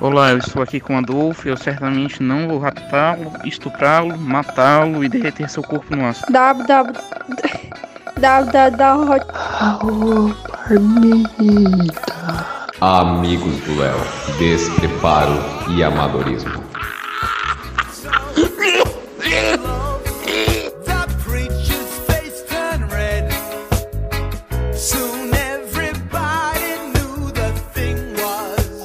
[0.00, 1.48] Olá, eu estou aqui com Adolfo.
[1.48, 6.24] Eu certamente não vou raptá-lo, estuprá-lo, matá-lo e derreter seu corpo no aço.
[6.30, 6.92] www.
[8.16, 9.18] www.
[12.80, 13.98] Amigos do Léo,
[14.38, 15.34] despreparo
[15.76, 16.68] e amadorismo.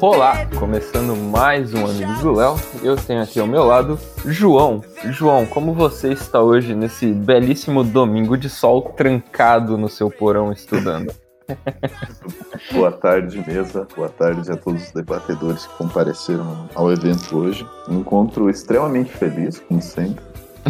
[0.02, 2.56] Olá, começando mais um Amigos do Léo.
[2.82, 4.82] Eu tenho aqui ao meu lado João.
[5.10, 11.14] João, como você está hoje nesse belíssimo domingo de sol trancado no seu porão estudando?
[12.72, 13.86] Boa tarde, mesa.
[13.94, 17.68] Boa tarde a todos os debatedores que compareceram ao evento hoje.
[17.90, 20.24] Um encontro extremamente feliz, como sempre.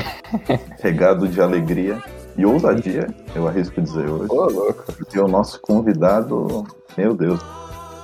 [0.82, 2.02] Regado de alegria
[2.36, 4.32] e ousadia, eu arrisco dizer hoje.
[4.32, 4.92] Ô, louco.
[4.92, 6.66] Porque o nosso convidado,
[6.98, 7.40] meu Deus,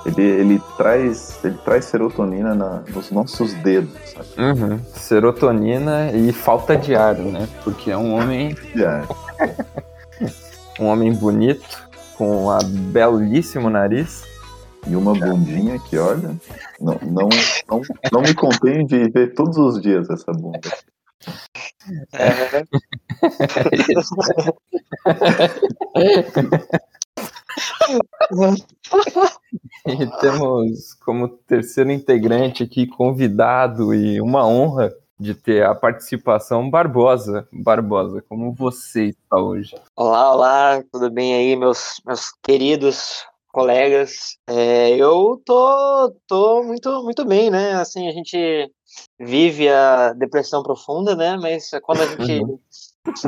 [0.05, 4.29] ele, ele, traz, ele traz serotonina na- nos nossos dedos, sabe?
[4.37, 4.79] Uhum.
[4.93, 7.47] Serotonina e falta de ar, né?
[7.63, 9.03] Porque é um homem, É,
[10.81, 12.57] um homem bonito, com um
[12.91, 14.23] belíssimo nariz.
[14.87, 16.33] E uma bundinha que, olha,
[16.79, 17.27] não, não,
[17.69, 17.81] não,
[18.13, 20.61] não me contém de ver todos os dias essa bunda.
[29.85, 37.47] E temos como terceiro integrante aqui, convidado e uma honra de ter a participação Barbosa.
[37.51, 39.75] Barbosa, como você está hoje?
[39.95, 44.37] Olá, olá, tudo bem aí, meus, meus queridos colegas?
[44.47, 47.73] É, eu tô, tô muito, muito bem, né?
[47.73, 48.71] Assim, a gente
[49.19, 51.37] vive a depressão profunda, né?
[51.37, 52.45] Mas quando a gente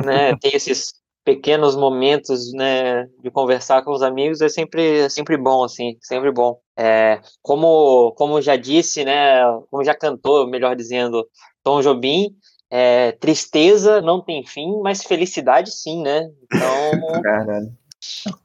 [0.04, 5.36] né, tem esses pequenos momentos, né, de conversar com os amigos, é sempre, é sempre
[5.36, 6.58] bom, assim, sempre bom.
[6.76, 11.26] É, como, como já disse, né, como já cantou, melhor dizendo,
[11.62, 12.34] Tom Jobim,
[12.70, 16.28] é, tristeza não tem fim, mas felicidade sim, né?
[16.44, 17.72] Então, Caralho.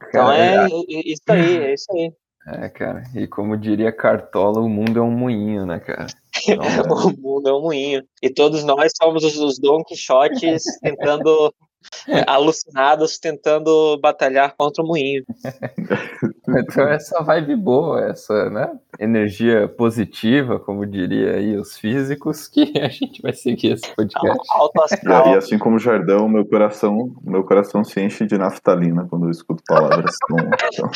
[0.08, 2.12] então é isso aí, é isso aí.
[2.46, 3.02] É, cara.
[3.14, 6.06] E como diria Cartola, o mundo é um moinho, né, cara?
[6.46, 6.64] Então,
[7.14, 8.02] O mundo é um moinho.
[8.22, 11.52] E todos nós somos os, os Don Quixotes tentando,
[12.26, 15.24] alucinados, tentando batalhar contra o moinho.
[16.48, 18.70] então essa vibe boa, essa, né?
[18.98, 24.38] Energia positiva, como diria aí os físicos, que a gente vai seguir esse podcast.
[24.50, 25.34] Alto E, astral.
[25.38, 29.62] assim como o Jardão, meu coração, meu coração se enche de naftalina quando eu escuto
[29.66, 30.36] palavras tão,
[30.76, 30.90] tão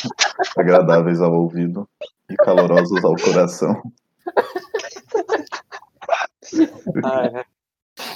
[0.56, 1.88] agradáveis ao ouvido
[2.30, 3.80] e calorosas ao coração.
[7.04, 7.44] Ah, é.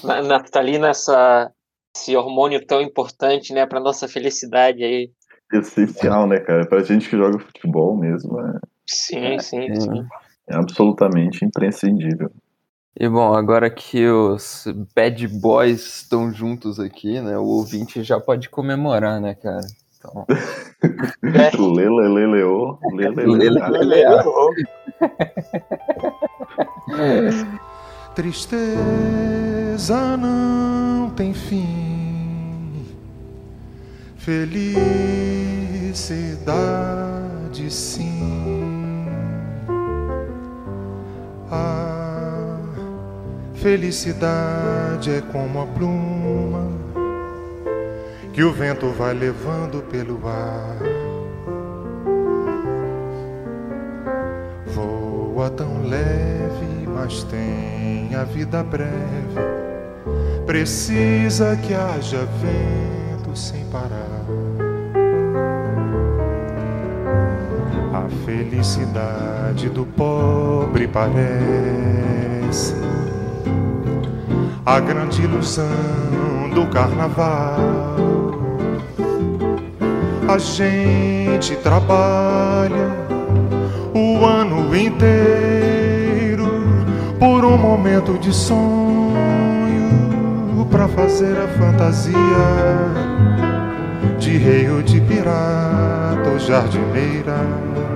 [0.05, 1.53] Na- Naftalina, essa,
[1.97, 5.11] esse hormônio tão importante, né, para nossa felicidade aí.
[5.53, 6.67] Essencial, né, cara?
[6.67, 9.81] Pra gente que joga futebol mesmo, é, Sim, sim, sim.
[9.81, 10.05] sim.
[10.49, 12.31] é absolutamente imprescindível.
[12.99, 17.37] E bom, agora que os bad boys estão juntos aqui, né?
[17.37, 19.61] O ouvinte já pode comemorar, né, cara?
[19.99, 20.25] Então,
[21.23, 24.51] Leleleleo, Lele- leleleleo.
[28.15, 28.77] Tristeza
[30.17, 31.86] não tem fim,
[34.27, 36.03] felicidade
[37.71, 39.07] sim.
[41.49, 42.59] A
[43.55, 46.73] felicidade é como a pluma
[48.33, 50.77] que o vento vai levando pelo ar.
[54.75, 58.91] Voa tão leve, mas tem a vida breve.
[60.45, 64.16] Precisa que haja vento sem parar.
[68.27, 72.75] Felicidade do pobre parece
[74.67, 77.57] a grande ilusão do carnaval.
[80.29, 82.91] A gente trabalha
[83.95, 86.49] o ano inteiro
[87.21, 88.67] por um momento de sonho
[90.69, 92.17] pra fazer a fantasia
[94.19, 97.96] de rei ou de pirata ou jardineira.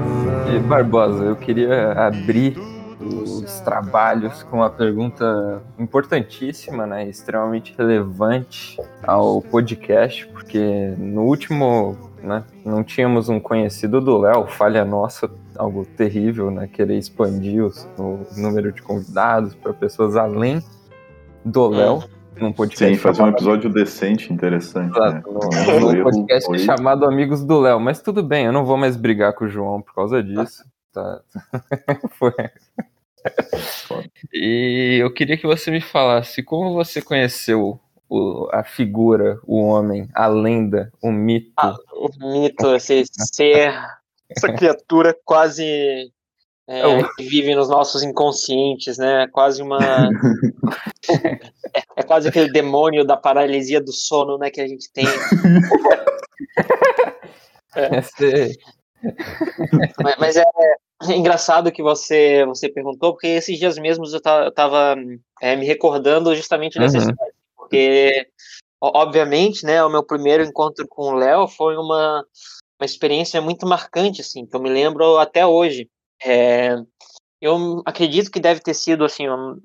[0.55, 2.56] E Barbosa, eu queria abrir
[3.00, 12.44] os trabalhos com uma pergunta importantíssima, né, extremamente relevante ao podcast, porque no último, né,
[12.64, 18.20] não tínhamos um conhecido do Léo, falha nossa, algo terrível, né, querer expandir os- o
[18.37, 20.62] número de convidados para pessoas além
[21.44, 22.02] do Léo,
[22.41, 24.99] num podcast Sim, fazer um chamado- episódio decente, interessante.
[24.99, 25.07] Né?
[25.09, 28.65] Exato, Um num erro podcast foi- chamado Amigos do Léo, mas tudo bem, eu não
[28.65, 30.65] vou mais brigar com o João por causa disso.
[30.93, 31.21] Tá.
[32.19, 32.33] Foi.
[34.33, 37.79] E eu queria que você me falasse como você conheceu
[38.09, 41.53] o- a figura, o homem, a lenda, o mito.
[41.57, 43.73] Ah, o mito, esse ser,
[44.29, 46.11] essa criatura quase
[46.71, 47.15] é, Oh.
[47.17, 49.27] que vive nos nossos inconscientes, né?
[49.33, 50.09] Quase uma.
[51.09, 51.41] é,
[51.97, 54.51] é quase aquele demônio da paralisia do sono, né?
[54.51, 55.07] Que a gente tem.
[57.99, 58.59] Esse-
[60.03, 60.43] Mas, mas é,
[61.09, 64.95] é engraçado que você, você perguntou, porque esses dias mesmos eu eu tava
[65.41, 67.09] é, me recordando justamente dessa Uhum.
[67.09, 67.33] história.
[67.57, 68.27] Porque,
[68.79, 72.23] obviamente, né, o meu primeiro encontro com o Léo foi uma,
[72.79, 75.89] uma experiência muito marcante, assim, que eu me lembro até hoje.
[76.23, 76.77] É,
[77.41, 79.61] eu acredito que deve ter sido, assim, um-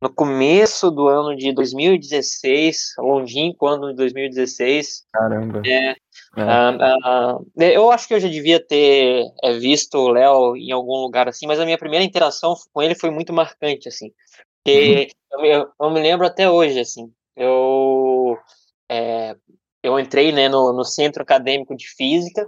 [0.00, 5.62] no começo do ano de 2016, longínquo ano de 2016, Caramba.
[5.64, 5.96] é, É.
[6.38, 10.96] ah, ah, eu acho que eu já devia ter é, visto o Léo em algum
[11.02, 14.10] lugar assim, mas a minha primeira interação com ele foi muito marcante, assim.
[14.64, 17.12] Porque eu, me- eu- eu me lembro até hoje, assim.
[17.36, 18.36] Eu,
[18.90, 19.36] é,
[19.82, 22.44] eu entrei né, no, no centro acadêmico de física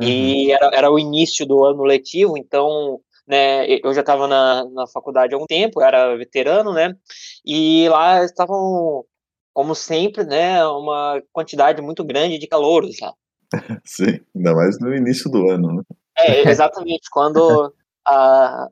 [0.00, 4.86] e era, era o início do ano letivo, então né, eu já estava na, na
[4.86, 6.96] faculdade há algum tempo, era veterano, né?
[7.44, 9.04] E lá estavam,
[9.52, 13.12] como sempre, né, uma quantidade muito grande de calouros lá.
[13.84, 15.82] Sim, ainda mais no início do ano, né?
[16.18, 17.72] É, exatamente, quando
[18.04, 18.66] a,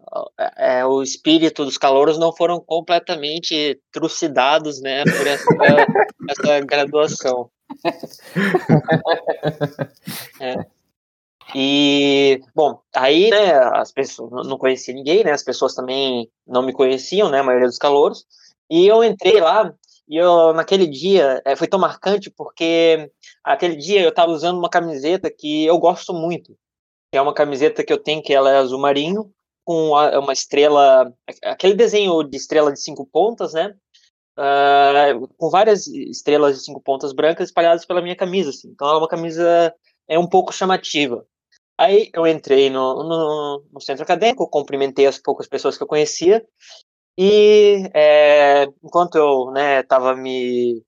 [0.56, 5.46] é, o espírito dos calouros não foram completamente trucidados, né, por essa,
[6.30, 7.50] essa graduação.
[10.40, 10.75] É.
[11.54, 16.72] E, bom, aí, né, as pessoas, não- conhecia ninguém, né, as pessoas também não me
[16.72, 18.24] conheciam, né, a maioria dos calouros,
[18.70, 19.72] e eu entrei lá,
[20.08, 23.10] e eu, naquele dia, eh, foi tão marcante porque
[23.44, 26.52] aquele dia eu estava usando uma camiseta que eu gosto muito,
[27.12, 29.30] que é uma camiseta que eu tenho que ela é azul marinho,
[29.64, 31.12] com a- uma estrela,
[31.44, 33.74] aquele desenho de estrela de cinco pontas, né,
[34.36, 38.68] ah, com várias estrelas de cinco pontas brancas espalhadas pela minha camisa, assim.
[38.70, 39.74] Então é uma camisa
[40.08, 41.26] é um pouco chamativa.
[41.78, 46.44] Aí eu entrei no, no, no centro acadêmico, cumprimentei as poucas pessoas que eu conhecia,
[47.18, 50.82] e é, enquanto eu estava me,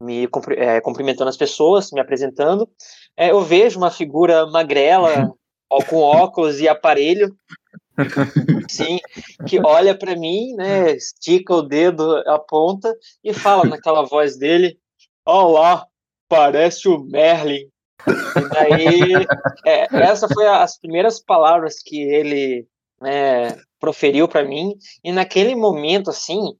[0.00, 2.68] me cumpri- é, cumprimentando as pessoas, me apresentando,
[3.16, 5.32] é, eu vejo uma figura magrela,
[5.88, 7.34] com óculos e aparelho,
[8.68, 8.98] sim,
[9.46, 14.78] que olha para mim, né, estica o dedo, aponta e fala naquela voz dele:
[15.24, 15.86] Olá,
[16.28, 17.69] parece o Merlin.
[18.06, 19.26] E daí,
[19.66, 22.66] é, essa foi a- as primeiras palavras que ele
[23.00, 26.54] né, proferiu para mim, e naquele momento, assim,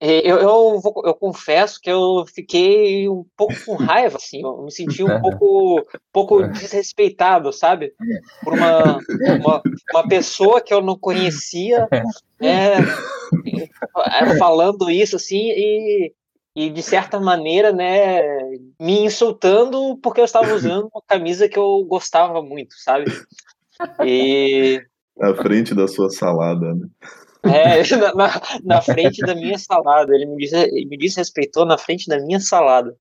[0.00, 4.62] é, eu, eu, vou- eu confesso que eu fiquei um pouco com raiva, assim, eu
[4.62, 7.92] me senti um pouco, pouco desrespeitado, sabe?
[8.42, 8.98] Por uma,
[9.38, 9.62] uma,
[9.92, 11.86] uma pessoa que eu não conhecia,
[12.40, 12.76] é,
[14.38, 16.12] falando isso, assim, e,
[16.66, 18.20] e de certa maneira, né,
[18.80, 23.04] me insultando porque eu estava usando uma camisa que eu gostava muito, sabe?
[24.04, 24.82] E
[25.20, 26.86] À frente da sua salada, né?
[27.42, 31.78] é, na, na, na frente da minha salada, ele me, disse, ele me desrespeitou na
[31.78, 32.94] frente da minha salada.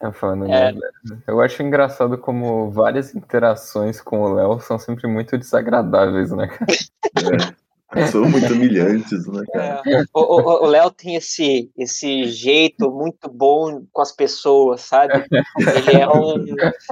[0.00, 0.72] Tá falando, É.
[0.72, 0.80] né?
[1.28, 6.48] Eu acho engraçado como várias interações com o Léo são sempre muito desagradáveis, né?
[6.48, 7.36] cara?
[7.60, 7.63] É.
[8.10, 9.82] São muito humilhantes, né, cara?
[9.86, 15.24] É, o Léo tem esse, esse jeito muito bom com as pessoas, sabe?
[15.58, 16.44] Ele é um,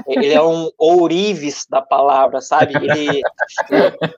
[0.09, 2.75] ele é um ourives da palavra, sabe?
[2.77, 3.21] Ele,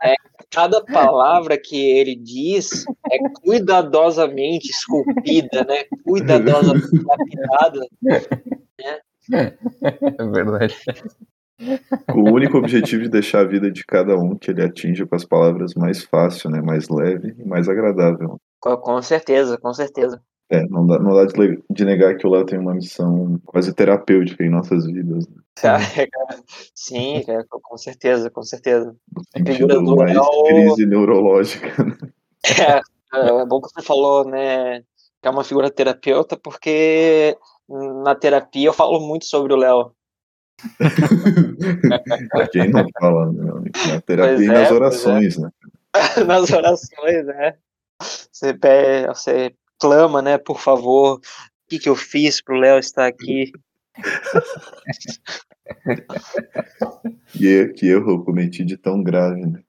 [0.03, 0.15] é,
[0.51, 5.85] cada palavra que ele diz é cuidadosamente esculpida, né?
[6.05, 7.87] Cuidadosamente lapidada.
[9.33, 10.77] É verdade.
[12.15, 15.25] O único objetivo de deixar a vida de cada um que ele atinge com as
[15.25, 16.61] palavras mais fácil, né?
[16.61, 18.41] Mais leve e mais agradável.
[18.61, 20.21] Com, certeza, com certeza.
[20.51, 23.73] É, não dá, não dá de, de negar que o Léo tem uma missão quase
[23.73, 25.27] terapêutica em nossas vidas.
[25.29, 25.43] Né?
[26.75, 28.95] Sim, cara, com certeza, com certeza.
[29.47, 31.85] Figura do mais Léo- crise neurológica.
[31.85, 31.97] né?
[33.17, 34.81] É, é bom que você falou, né,
[35.23, 37.37] que é uma figura terapeuta, porque
[38.03, 39.93] na terapia eu falo muito sobre o Léo.
[42.31, 43.71] Pra quem não fala, né?
[43.89, 45.51] Na terapia Pois e é, nas pois orações, né?
[46.27, 47.55] Nas orações, né?
[48.01, 51.21] Você, pede, você clama, né, por favor, o
[51.69, 53.53] que, que eu fiz pro Léo estar aqui?
[57.33, 59.61] Que, er- que erro eu cometi de tão grave, né?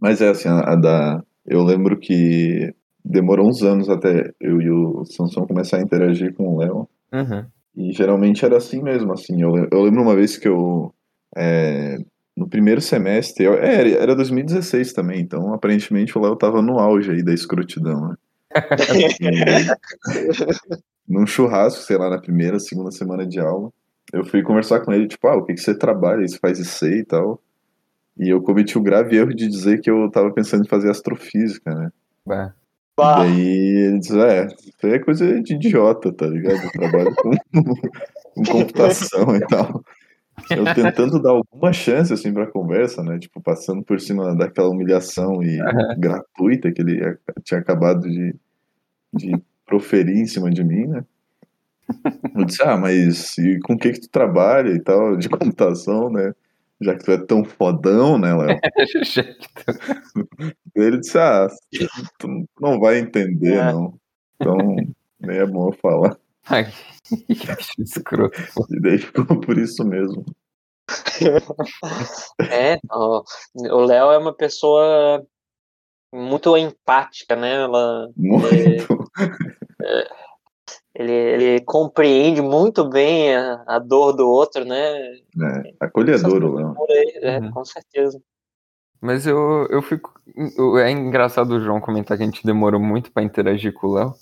[0.00, 1.22] Mas é assim, a, a da.
[1.44, 2.72] Eu lembro que
[3.04, 6.88] demorou uns anos até eu e o Sansão começar a interagir com o Léo.
[7.12, 7.44] Uhum.
[7.76, 9.40] E geralmente era assim mesmo, assim.
[9.42, 10.92] Eu, eu lembro uma vez que eu.
[11.36, 11.98] é,
[12.36, 13.44] no primeiro semestre.
[13.44, 18.08] eu- é, era 2016 também, então aparentemente o Léo tava no auge aí da escrotidão,
[18.08, 18.14] né?
[21.08, 23.70] num churrasco, sei lá, na primeira, segunda semana de aula.
[24.12, 26.26] Eu fui conversar com ele, tipo, ah, o que, que você trabalha?
[26.26, 27.40] Você faz IC e tal.
[28.18, 31.74] E eu cometi o grave erro de dizer que eu tava pensando em fazer astrofísica,
[31.74, 31.90] né?
[32.26, 32.52] Bah.
[32.96, 36.62] Bah, Daí ele diz, é, isso aí é coisa de idiota, tá ligado?
[36.62, 37.30] Eu trabalho com,
[38.34, 39.82] com computação e tal.
[40.50, 43.18] Eu tentando dar alguma chance, assim, pra conversa, né?
[43.18, 45.58] Tipo, passando por cima daquela humilhação e
[45.98, 48.34] gratuita que ele tinha acabado de,
[49.12, 51.04] de proferir em cima de mim, né?
[52.34, 56.10] Eu disse, ah, mas e com o que que tu trabalha e tal, de computação,
[56.10, 56.34] né?
[56.82, 58.58] Já que tu é tão fodão, né, Léo?
[60.74, 61.48] Ele disse, ah,
[62.18, 62.28] tu
[62.60, 63.72] não vai entender, É.
[63.72, 63.94] não.
[64.40, 64.56] Então,
[65.20, 66.16] nem é bom eu falar.
[66.46, 66.72] Ai,
[67.04, 68.36] que escroto.
[68.70, 70.24] E daí ficou por isso mesmo.
[72.50, 73.22] é, ó,
[73.54, 75.24] o Léo é uma pessoa
[76.12, 77.62] muito empática, né?
[77.62, 79.08] Ela, Muito.
[80.94, 84.76] ele, ele compreende muito bem a, a dor do outro, né?
[85.14, 86.74] É, acolhedor, o Léo.
[86.90, 87.50] Aí, é, Uhum.
[87.50, 88.20] com certeza.
[89.00, 90.12] Mas eu, eu fico.
[90.80, 94.14] É engraçado o João comentar que a gente demorou muito pra interagir com o Léo.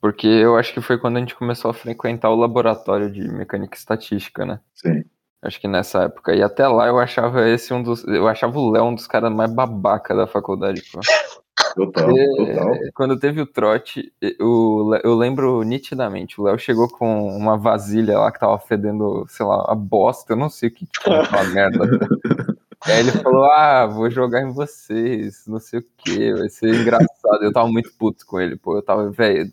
[0.00, 3.74] Porque eu acho que foi quando a gente começou a frequentar o laboratório de mecânica
[3.76, 4.60] e estatística, né?
[4.74, 5.04] Sim.
[5.42, 6.34] Acho que nessa época.
[6.34, 8.04] E até lá eu achava esse um dos.
[8.04, 11.00] Eu achava o Léo um dos caras mais babaca da faculdade, pô.
[11.76, 12.74] Total, total.
[12.94, 18.32] Quando teve o trote, o, eu lembro nitidamente, o Léo chegou com uma vasilha lá
[18.32, 21.78] que tava fedendo, sei lá, a bosta, eu não sei o que tinha aquela merda.
[22.82, 27.42] Aí ele falou, ah, vou jogar em vocês, não sei o que, vai ser engraçado.
[27.42, 29.52] Eu tava muito puto com ele, pô, eu tava, velho,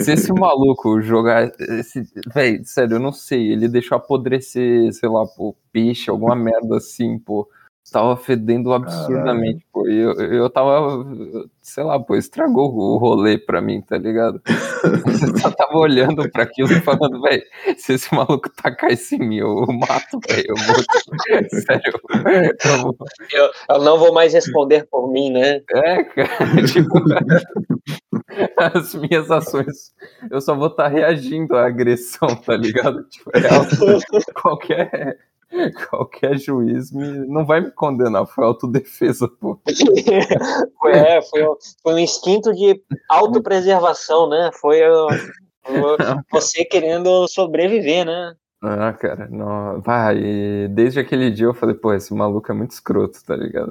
[0.00, 2.02] se esse maluco jogar, esse,
[2.34, 7.20] velho, sério, eu não sei, ele deixou apodrecer, sei lá, pô, peixe, alguma merda assim,
[7.20, 7.48] pô.
[7.92, 9.88] Tava fedendo absurdamente, pô.
[9.88, 11.04] E eu, eu tava,
[11.62, 14.40] sei lá, pô, estragou o rolê pra mim, tá ligado?
[14.86, 17.42] Eu só tava olhando pra aquilo e falando, velho,
[17.76, 20.44] se esse maluco tacar isso em mim, eu mato, velho.
[20.48, 20.76] Eu vou.
[21.60, 21.92] Sério.
[22.64, 22.96] Eu vou...
[23.32, 25.60] Eu, eu não vou mais responder por mim, né?
[25.72, 27.00] É, cara, tipo.
[28.56, 29.92] As minhas ações,
[30.30, 33.02] eu só vou estar reagindo à agressão, tá ligado?
[33.08, 34.00] Tipo, é algo-
[34.40, 35.18] qualquer,
[35.90, 39.58] qualquer juiz me, não vai me condenar, foi autodefesa, pô.
[40.78, 44.50] Foi, é, foi, um- foi um instinto de autopreservação, né?
[44.60, 45.06] Foi uh,
[45.68, 48.34] uh, você querendo sobreviver, né?
[48.62, 52.70] Ah, cara, não, vai, e desde aquele dia eu falei, pô, esse maluco é muito
[52.72, 53.70] escroto, tá ligado?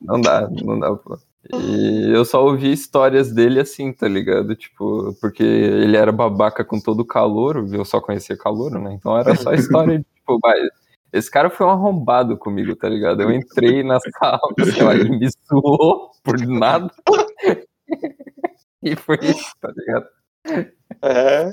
[0.00, 1.18] Não dá, não dá, pô.
[1.52, 4.54] E eu só ouvi histórias dele assim, tá ligado?
[4.56, 8.94] Tipo, porque ele era babaca com todo o calor, eu só conhecia calor, né?
[8.94, 10.58] Então era só história de, tipo, vai,
[11.12, 13.22] esse cara foi um arrombado comigo, tá ligado?
[13.22, 14.40] Eu entrei na sala,
[14.72, 16.90] sei lá, ele me zoou por nada.
[18.82, 20.06] E foi isso, tá ligado?
[21.02, 21.50] É.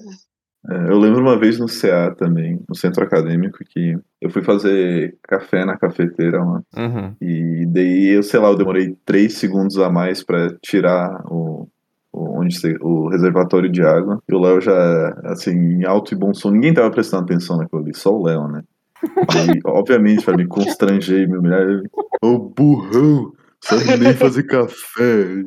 [0.70, 5.18] É, eu lembro uma vez no CA também, no centro acadêmico, que eu fui fazer
[5.24, 6.62] café na cafeteira lá.
[6.78, 7.16] Uhum.
[7.20, 11.68] E daí, eu sei lá, eu demorei três segundos a mais pra tirar o,
[12.14, 14.22] o, onde se- o reservatório de água.
[14.30, 17.82] E o Léo já, assim, em alto e bom som, ninguém tava prestando atenção naquilo
[17.82, 18.64] ali, só o Léo, né?
[19.04, 21.90] E, obviamente, pra me constranger e me humilhar, ele,
[22.22, 25.44] ô burrão, sabe nem fazer café.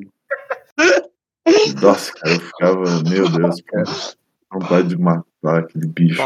[1.80, 3.84] Nossa, cara, eu ficava, meu Deus, cara,
[4.52, 5.24] vontade de matar
[5.60, 6.22] aquele bicho.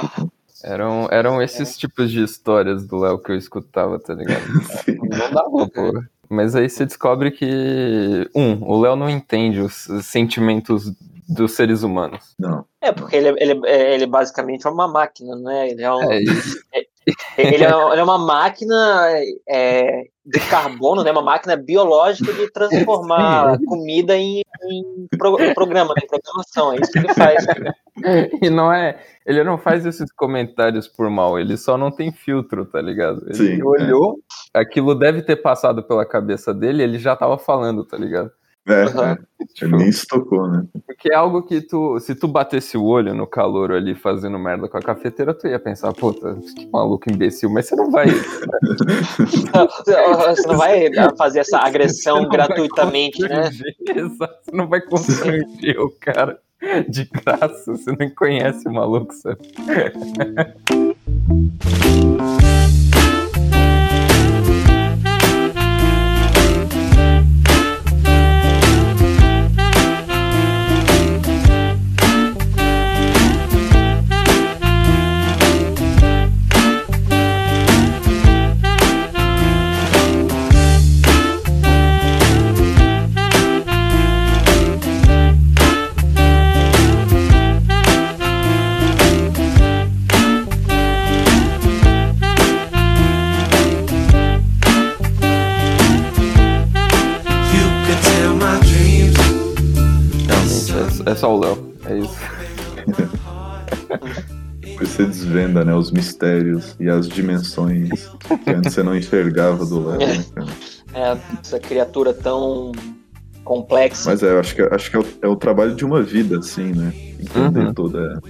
[0.62, 4.42] Eram, eram esses tipos de histórias do Léo que eu escutava, tá ligado?
[5.08, 6.02] Não dava, pô.
[6.28, 10.92] Mas aí você descobre que, um, o Léo não entende os os sentimentos
[11.28, 12.36] dos seres humanos.
[12.38, 15.70] Não, É, porque ele, ele, é- ele basicamente é uma máquina, né?
[15.70, 16.20] Ele é, um, É,
[17.36, 19.10] ele é, ele é uma máquina
[19.48, 21.10] é, de carbono, né?
[21.10, 26.72] Uma máquina biológica de transformar comida em, em pro- em programa, em programação.
[26.72, 27.46] É isso que ele faz.
[28.42, 28.98] e não é.
[29.26, 33.22] Ele não faz esses comentários por mal, ele só não tem filtro, tá ligado?
[33.26, 33.64] Ele Sim, é.
[33.64, 34.18] olhou,
[34.52, 38.30] aquilo deve ter passado pela cabeça dele, ele já tava falando, tá ligado?
[38.68, 39.02] É, Uhum.
[39.02, 39.16] é,
[39.68, 40.64] nem se tocou, né?
[40.86, 44.68] Porque é algo que tu, se tu batesse o olho no calor ali fazendo merda
[44.68, 48.06] com a cafeteira, tu ia pensar, puta, que maluco imbecil, mas você não vai.
[50.30, 53.50] Você não vai fazer essa agressão gratuitamente, né?
[53.94, 56.38] Exato, você não vai constranger o cara
[56.88, 59.38] de graça, você nem conhece o maluco, sabe?
[105.80, 108.08] os mistérios e as dimensões
[108.44, 110.48] que antes você não enxergava do Léo, né, cara?
[110.92, 112.72] É, essa criatura tão
[113.44, 114.10] complexa.
[114.10, 116.38] Mas é, eu acho que, acho que é, o, é o trabalho de uma vida,
[116.38, 116.92] assim, né?
[117.20, 117.74] Entender Uhum.
[117.74, 118.20] toda,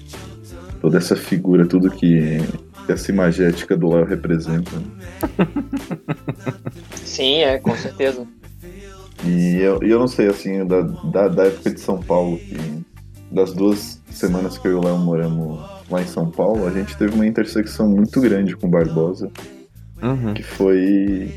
[0.78, 2.38] toda essa figura, tudo que
[2.86, 4.70] essa imagética do Léo representa.
[7.02, 8.26] Sim, é, com certeza.
[9.24, 12.84] E eu, e eu não sei, assim, da, da, da época de São Paulo, que
[13.30, 16.96] das duas semanas que eu e o Léo moramos lá em São Paulo, a gente
[16.96, 19.30] teve uma intersecção muito grande com o Barbosa,
[20.02, 20.32] Uhum.
[20.32, 21.30] que foi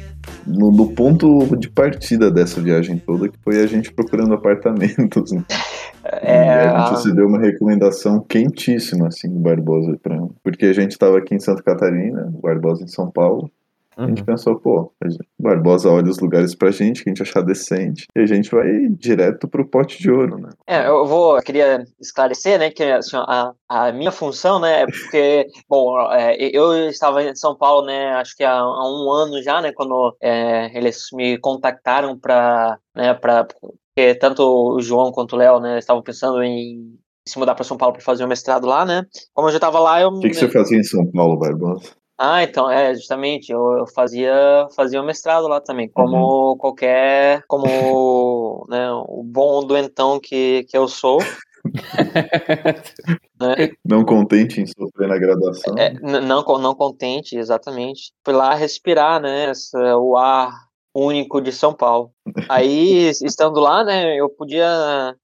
[0.48, 5.31] no, no ponto de partida dessa viagem toda, que foi a gente procurando apartamentos.
[5.31, 5.43] Né?
[6.05, 10.74] É, e a gente se deu uma recomendação quentíssima, assim, do Barbosa, pra, porque a
[10.74, 13.50] gente estava aqui em Santa Catarina, o Barbosa em São Paulo,
[13.97, 14.25] a gente Uhum.
[14.25, 14.93] pensou, pô,
[15.39, 18.88] Barbosa olha os lugares pra gente que a gente achar decente, e a gente vai
[18.89, 20.50] direto pro pote de ouro, né?
[20.67, 24.85] É, eu vou, eu queria esclarecer, né, que assim, a, a minha função, né, é
[24.85, 29.41] porque, bom, é, eu estava em São Paulo, né, acho que há, há um ano
[29.41, 35.33] já, né, quando é, eles me contactaram para, né, para, porque tanto o João quanto
[35.33, 36.97] o Léo, né, estavam pensando em
[37.27, 39.79] se mudar para São Paulo para fazer o mestrado lá, né, como eu já estava
[39.79, 40.09] lá, eu...
[40.09, 41.91] O que, que você fazia em São Paulo, Barbosa?
[42.17, 48.65] Ah, então, é, justamente, eu, eu fazia, fazia o mestrado lá também, como qualquer, como,
[48.70, 51.17] né, o bom doentão que, que eu sou,
[53.39, 55.77] né, Não contente em sofrer na graduação?
[55.77, 58.12] É, não, não contente, exatamente.
[58.24, 60.51] Fui lá respirar, né, essa- o ar
[60.96, 62.12] único de São Paulo.
[62.48, 65.15] Aí, estando lá, né, eu podia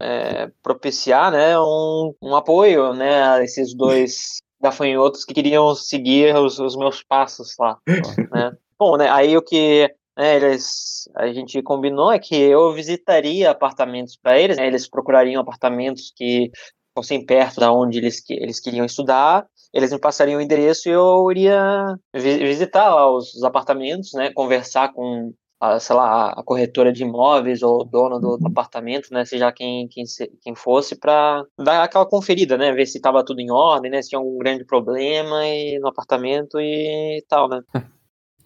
[0.00, 6.58] é, propiciar, né, um, um apoio, né, a esses dois gafanhotos que queriam seguir os,
[6.58, 7.78] os meus passos lá,
[8.30, 8.52] né.
[8.78, 14.16] Bom, né, aí o que né, eles, a gente combinou é que eu visitaria apartamentos
[14.16, 16.50] para eles, né, eles procurariam apartamentos que
[16.94, 21.30] fossem perto da onde eles, eles queriam estudar, eles me passariam o endereço e eu
[21.30, 26.92] iria vi- visitar lá os, os apartamentos, né, conversar com, a, sei lá, a corretora
[26.92, 30.04] de imóveis ou o dono do, do apartamento, né, seja quem, quem,
[30.42, 34.10] quem fosse, para dar aquela conferida, né, ver se estava tudo em ordem, né, se
[34.10, 37.60] tinha algum grande problema e, no apartamento e tal, né.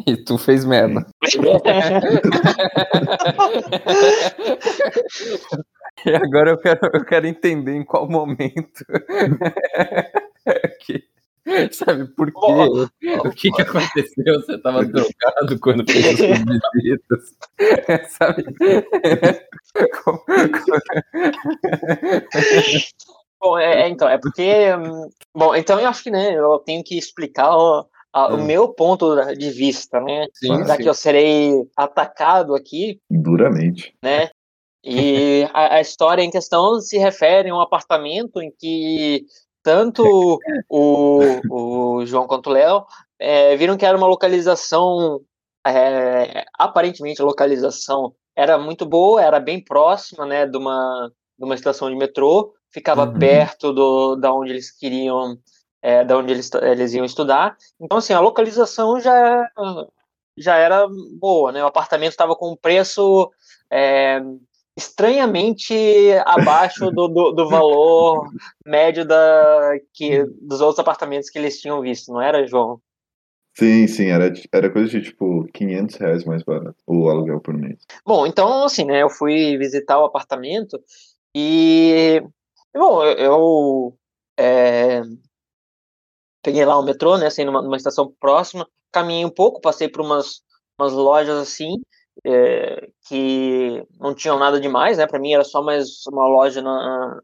[0.06, 1.06] E tu fez merda.
[6.04, 8.84] E agora eu quero, eu quero entender em qual momento.
[10.80, 11.04] que,
[11.72, 12.36] sabe, por quê?
[12.40, 12.86] Bom,
[13.26, 14.40] O que, que aconteceu?
[14.40, 16.18] Você tava drogado quando fez as
[16.72, 17.36] visitas?
[18.18, 18.44] sabe?
[23.40, 24.50] Bom, é, é, então, é porque.
[25.34, 28.44] Bom, então eu acho que, né, eu tenho que explicar o, a- o Hum.
[28.44, 30.26] meu ponto de vista, né?
[30.34, 30.82] Sim, Já sim.
[30.82, 33.94] que eu serei atacado aqui, Duramente.
[34.02, 34.28] né?
[34.84, 39.24] E a, a história em questão se refere a um apartamento em que
[39.62, 42.84] tanto o, o João quanto o Léo
[43.18, 45.20] eh, viram que era uma localização,
[45.66, 51.54] eh, aparentemente a localização era muito boa, era bem próxima, né, de uma, de uma
[51.54, 53.18] estação de metrô, ficava Uhum.
[53.18, 55.36] perto do, da onde eles queriam,
[55.82, 57.56] eh, da onde eles, eles iam estudar.
[57.80, 59.48] Então, assim, a localização já,
[60.36, 60.86] já era
[61.18, 61.62] boa, né?
[61.62, 63.30] O apartamento estava com um preço
[63.70, 64.20] eh,
[64.80, 65.74] estranhamente
[66.24, 68.28] abaixo do, do, do valor
[68.66, 72.80] médio da, que, dos outros apartamentos que eles tinham visto, não era, João?
[73.56, 77.78] Sim, sim, era, era coisa de tipo 500 reais mais barato o aluguel por mês.
[78.06, 80.82] Bom, então, assim, né, eu fui visitar o apartamento
[81.36, 82.22] e,
[82.74, 83.98] bom, eu, eu,
[84.38, 85.02] é,
[86.42, 90.00] peguei lá o metrô, né, assim, numa, numa estação próxima, caminhei um pouco, passei por
[90.00, 90.40] umas,
[90.80, 91.82] umas lojas assim,
[92.24, 97.20] é, que não tinham nada demais, né, para mim era só mais uma loja, na,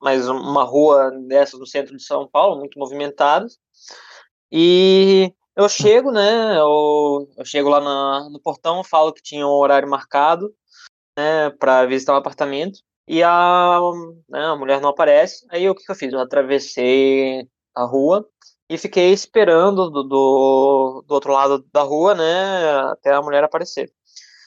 [0.00, 3.46] mais uma rua dessas no centro de São Paulo, muito movimentada,
[4.50, 9.50] e eu chego, né, eu, eu chego lá na, no portão, falo que tinha um
[9.50, 10.54] horário marcado,
[11.18, 13.80] né, para visitar o apartamento, e a,
[14.28, 16.12] né, a mulher não aparece, aí o que, que eu fiz?
[16.12, 18.26] Eu atravessei a rua
[18.70, 23.90] e fiquei esperando do, do, do outro lado da rua, né, até a mulher aparecer.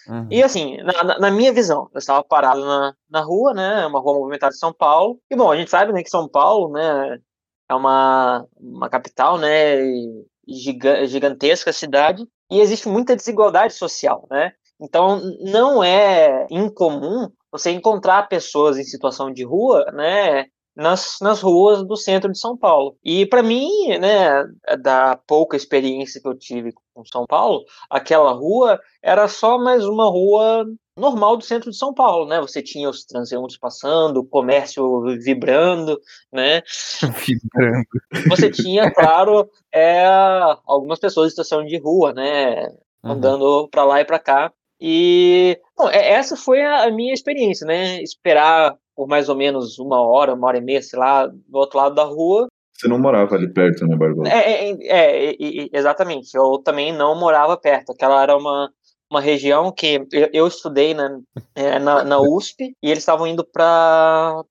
[0.08, 0.28] Uhum.
[0.32, 4.14] E assim, na, na- minha visão, eu estava parado na, na rua, né, uma rua
[4.14, 7.20] movimentada de São Paulo, e bom, a gente sabe, né, que São Paulo, né,
[7.70, 9.76] é uma, uma capital, né,
[10.48, 18.30] giga- gigantesca cidade, e existe muita desigualdade social, né, então não é incomum você encontrar
[18.30, 22.98] pessoas em situação de rua, né, nas, nas ruas do centro de São Paulo.
[23.04, 24.46] E para mim, né,
[24.82, 30.06] da pouca experiência que eu tive com São Paulo, aquela rua era só mais uma
[30.06, 32.40] rua normal do centro de São Paulo, né?
[32.40, 36.00] Você tinha os transeuntes passando, o comércio vibrando,
[36.32, 36.62] né?
[37.26, 37.88] Vibrando.
[38.30, 40.06] Você tinha, claro, é,
[40.66, 42.68] algumas pessoas em situação de rua, né?
[43.04, 43.12] Uhum.
[43.12, 44.54] Andando para lá e para cá.
[44.80, 48.02] E bom, é- essa foi a, a minha experiência, né?
[48.02, 51.78] Esperar por mais ou menos uma hora, uma hora e meia, sei lá, do outro
[51.78, 52.48] lado da rua.
[52.74, 54.30] Você não morava ali perto, né, Barbosa?
[54.30, 56.36] É, é, é, é, exatamente.
[56.36, 57.92] Eu também não morava perto.
[57.92, 58.70] Aquela era uma,
[59.14, 61.20] uma região que eu, eu estudei na,
[61.54, 64.44] é, na, na USP e eles estavam indo para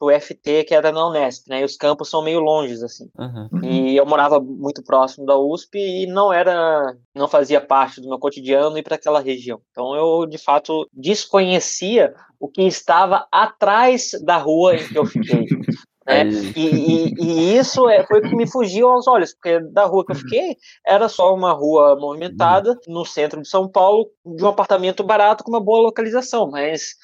[0.00, 1.60] o FT, que era na Unesp, né?
[1.60, 3.08] E os campos são meio longes, assim.
[3.16, 3.48] Uhum.
[3.62, 8.18] E eu morava muito próximo da USP e não era, não fazia parte do meu
[8.18, 9.60] cotidiano ir para aquela região.
[9.70, 15.46] Então eu de fato desconhecia o que estava atrás da rua em que eu fiquei.
[16.08, 16.22] né?
[16.22, 19.84] Aí- E, e- e isso é, foi o que me fugiu aos olhos, porque da
[19.84, 24.42] rua que eu fiquei era só uma rua movimentada no centro de São Paulo, de
[24.44, 26.94] um apartamento barato com uma boa localização, mas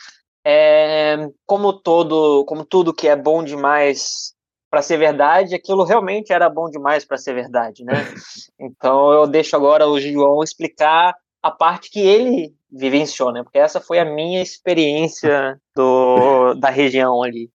[0.47, 4.35] é, como todo, como tudo que é bom demais
[4.71, 7.93] para ser verdade, aquilo realmente era bom demais para ser verdade, né?
[8.59, 13.43] Então eu deixo agora o João explicar a parte que ele vivenciou, né?
[13.43, 17.51] Porque essa foi a minha experiência do, da região ali.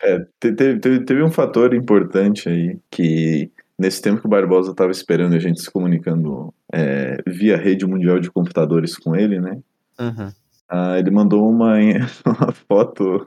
[0.00, 4.70] É, te- te- teve, teve um fator importante aí que nesse tempo que o Barbosa
[4.70, 9.58] estava esperando a gente se comunicando é, via rede mundial de computadores com ele, né?
[9.98, 10.32] Uhum.
[10.68, 11.74] Ah, ele mandou uma,
[12.24, 13.26] uma foto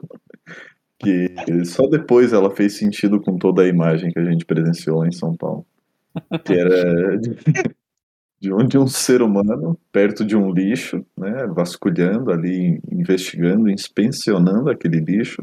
[0.98, 1.28] que
[1.66, 5.12] só depois ela fez sentido com toda a imagem que a gente presenciou lá em
[5.12, 5.66] São Paulo.
[6.46, 7.20] Que era
[8.40, 15.00] de, de um, ser humano perto de um lixo, né, vasculhando ali, investigando, inspecionando aquele
[15.00, 15.42] lixo,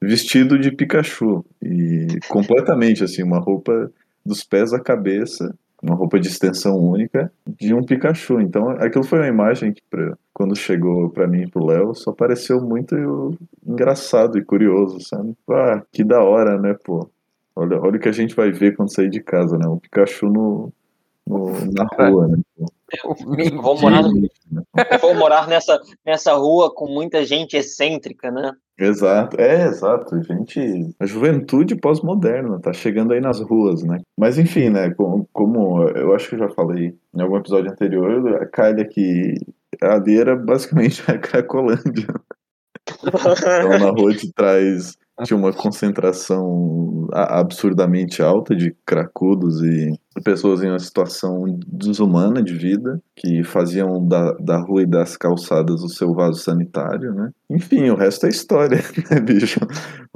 [0.00, 3.90] vestido de Pikachu e completamente assim, uma roupa
[4.24, 8.40] dos pés à cabeça, uma roupa de extensão única de um Pikachu.
[8.40, 12.12] Então, aquilo foi uma imagem que pra- quando chegou pra mim e pro Léo, só
[12.12, 15.34] pareceu muito engraçado e curioso, sabe?
[15.50, 17.08] Ah, que da hora, né, pô?
[17.54, 19.66] Olha, olha o que a gente vai ver quando sair de casa, né?
[19.68, 20.72] Um Pikachu no,
[21.26, 22.36] no- na rua, né?
[23.62, 24.28] Vou morar, no-
[25.00, 28.52] vou morar nessa, nessa rua com muita gente excêntrica, né?
[28.78, 30.60] Exato, é exato, gente,
[30.98, 34.00] a juventude pós-moderna tá chegando aí nas ruas, né?
[34.18, 38.42] Mas enfim, né, como, como eu acho que eu já falei em algum episódio anterior,
[38.42, 39.34] a calha que
[39.80, 42.08] ali era basicamente a Cracolândia.
[42.88, 49.92] Então na rua de trás tinha uma concentração absurdamente alta de cracudos e
[50.24, 55.82] pessoas em uma situação desumana de vida que faziam da, da rua e das calçadas
[55.82, 57.30] o seu vaso sanitário, né?
[57.50, 58.78] Enfim, o resto é história,
[59.10, 59.60] né, bicho?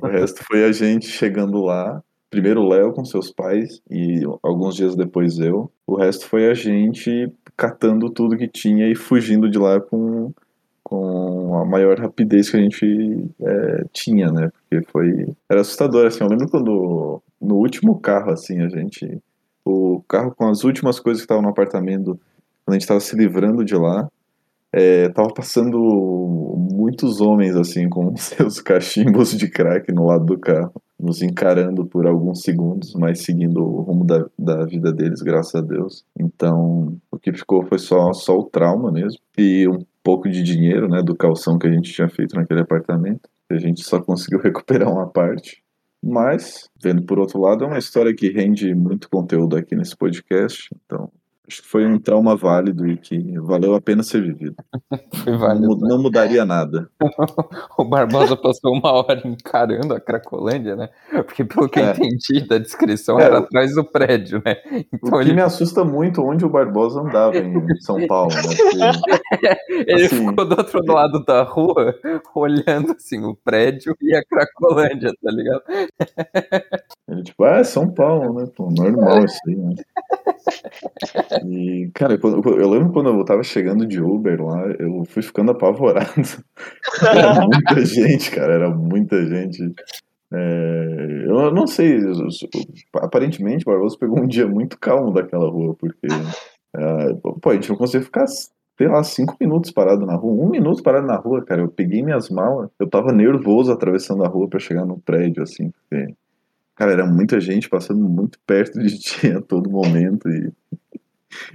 [0.00, 2.02] O resto foi a gente chegando lá.
[2.28, 5.70] Primeiro Léo com seus pais e alguns dias depois eu.
[5.86, 10.32] O resto foi a gente catando tudo que tinha e fugindo de lá com
[10.88, 14.50] com a maior rapidez que a gente é, tinha, né?
[14.52, 16.22] Porque foi era assustador assim.
[16.22, 19.20] Eu lembro quando no último carro assim a gente
[19.64, 22.16] o carro com as últimas coisas que estavam no apartamento
[22.64, 24.08] quando a gente estava se livrando de lá
[24.72, 25.76] é, tava passando
[26.72, 32.06] muitos homens assim com seus cachimbos de crack no lado do carro nos encarando por
[32.06, 36.04] alguns segundos, mas seguindo o rumo da, da vida deles, graças a Deus.
[36.18, 40.88] Então, o que ficou foi só, só o trauma mesmo e um pouco de dinheiro,
[40.88, 43.28] né, do calção que a gente tinha feito naquele apartamento.
[43.50, 45.64] A gente só conseguiu recuperar uma parte.
[46.00, 50.68] Mas, vendo por outro lado, é uma história que rende muito conteúdo aqui nesse podcast.
[50.84, 51.10] Então,
[51.48, 54.56] acho que foi um trauma válido e que valeu a pena ser vivido.
[55.14, 55.66] Foi Não, válido.
[55.68, 56.88] mu- não mudaria nada.
[57.78, 60.88] O Barbosa passou uma hora encarando a Cracolândia, né?
[61.10, 61.90] Porque pelo que eu É.
[61.90, 64.56] entendi da descrição, É, era o- atrás do prédio, né?
[64.92, 68.42] Então O que ele, me assusta muito onde o Barbosa andava em São Paulo, né?
[68.42, 69.46] Porque
[69.90, 71.94] ele assim- ficou do outro lado da rua,
[72.34, 75.62] olhando assim o prédio e a Cracolândia, tá ligado?
[77.08, 78.46] Ele, tipo, ah, é São Paulo, né?
[78.56, 79.74] Pô, normal isso aí, né?
[81.44, 86.10] E, cara, eu lembro quando eu tava chegando de Uber lá, eu fui ficando apavorado.
[87.02, 89.74] Era muita gente, cara, era muita gente.
[90.32, 92.00] É, eu não sei,
[92.96, 96.06] aparentemente o Barbosa pegou um dia muito calmo daquela rua, porque,
[96.74, 100.50] é, pô, a gente não conseguia ficar, sei lá, cinco minutos parado na rua, um
[100.50, 101.62] minuto parado na rua, cara.
[101.62, 105.70] Eu peguei minhas malas, eu tava nervoso atravessando a rua pra chegar no prédio, assim,
[105.70, 106.14] porque
[106.76, 110.52] Cara, era muita gente passando muito perto de ti a todo momento e,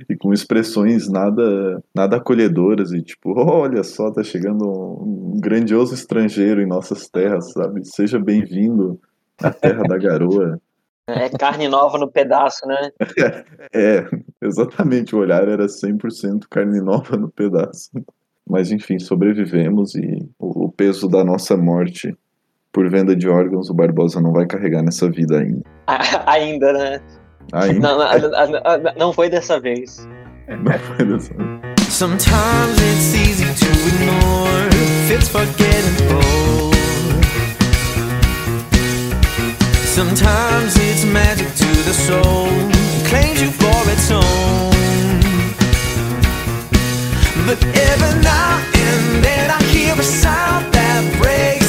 [0.10, 6.62] e com expressões nada, nada acolhedoras e tipo, olha só, tá chegando um grandioso estrangeiro
[6.62, 7.86] em nossas terras, sabe?
[7.86, 9.00] Seja bem-vindo
[9.42, 10.60] à terra da garoa.
[11.08, 12.92] É carne nova no pedaço, né?
[13.74, 14.06] É,
[14.42, 17.90] exatamente, o olhar era 100% carne nova no pedaço.
[18.48, 22.16] Mas enfim, sobrevivemos e o, o peso da nossa morte
[22.72, 25.62] por venda de órgãos o Barbosa não vai carregar nessa vida ainda.
[26.26, 27.02] Ainda, né?
[27.54, 30.08] Ainda Não, não, não- não foi dessa vez.
[30.48, 31.62] não foi dessa vez.
[31.90, 34.70] Sometimes it's easy to ignore
[35.08, 36.72] fits for getting bored.
[39.86, 42.48] Sometimes it's magic to the soul,
[43.10, 44.72] claims you for its own.
[47.46, 51.61] But every now and then I hear a sound that breaks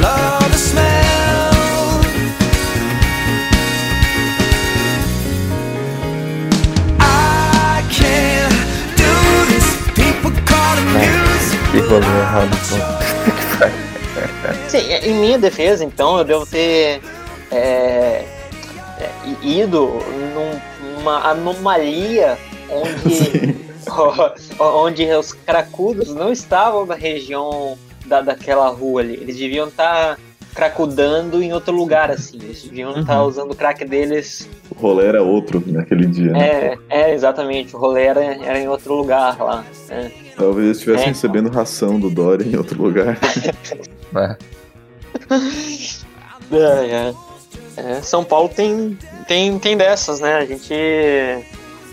[0.00, 2.00] love the smell.
[6.98, 8.54] I can't
[8.96, 9.12] do
[9.50, 9.66] this.
[9.94, 11.60] People calling music.
[11.72, 12.76] Que rolê errado, pô.
[14.68, 17.00] Sim, em minha defesa, então, eu devo ter
[17.50, 18.24] é,
[18.98, 19.10] é,
[19.42, 20.00] ido
[20.34, 20.60] num-
[20.98, 22.36] numa anomalia
[22.68, 23.56] onde,
[24.58, 27.78] onde os cracudos não estavam na região
[28.10, 29.14] da, daquela rua ali.
[29.14, 30.18] Eles deviam estar
[30.54, 32.36] cracudando em outro lugar, assim.
[32.42, 34.48] Eles deviam estar usando o crack deles.
[34.70, 36.48] O rolê era outro naquele dia, né?
[36.48, 37.74] É, é, exatamente.
[37.74, 39.64] O rolê era, era em outro lugar lá.
[39.88, 40.10] né?
[40.36, 41.08] Talvez eles estivessem É.
[41.10, 43.16] recebendo ração do Dória em outro lugar.
[44.12, 44.36] É.
[46.52, 46.56] É,
[46.90, 47.14] é.
[47.76, 50.34] É, São Paulo tem, tem, tem dessas, né?
[50.38, 50.74] A gente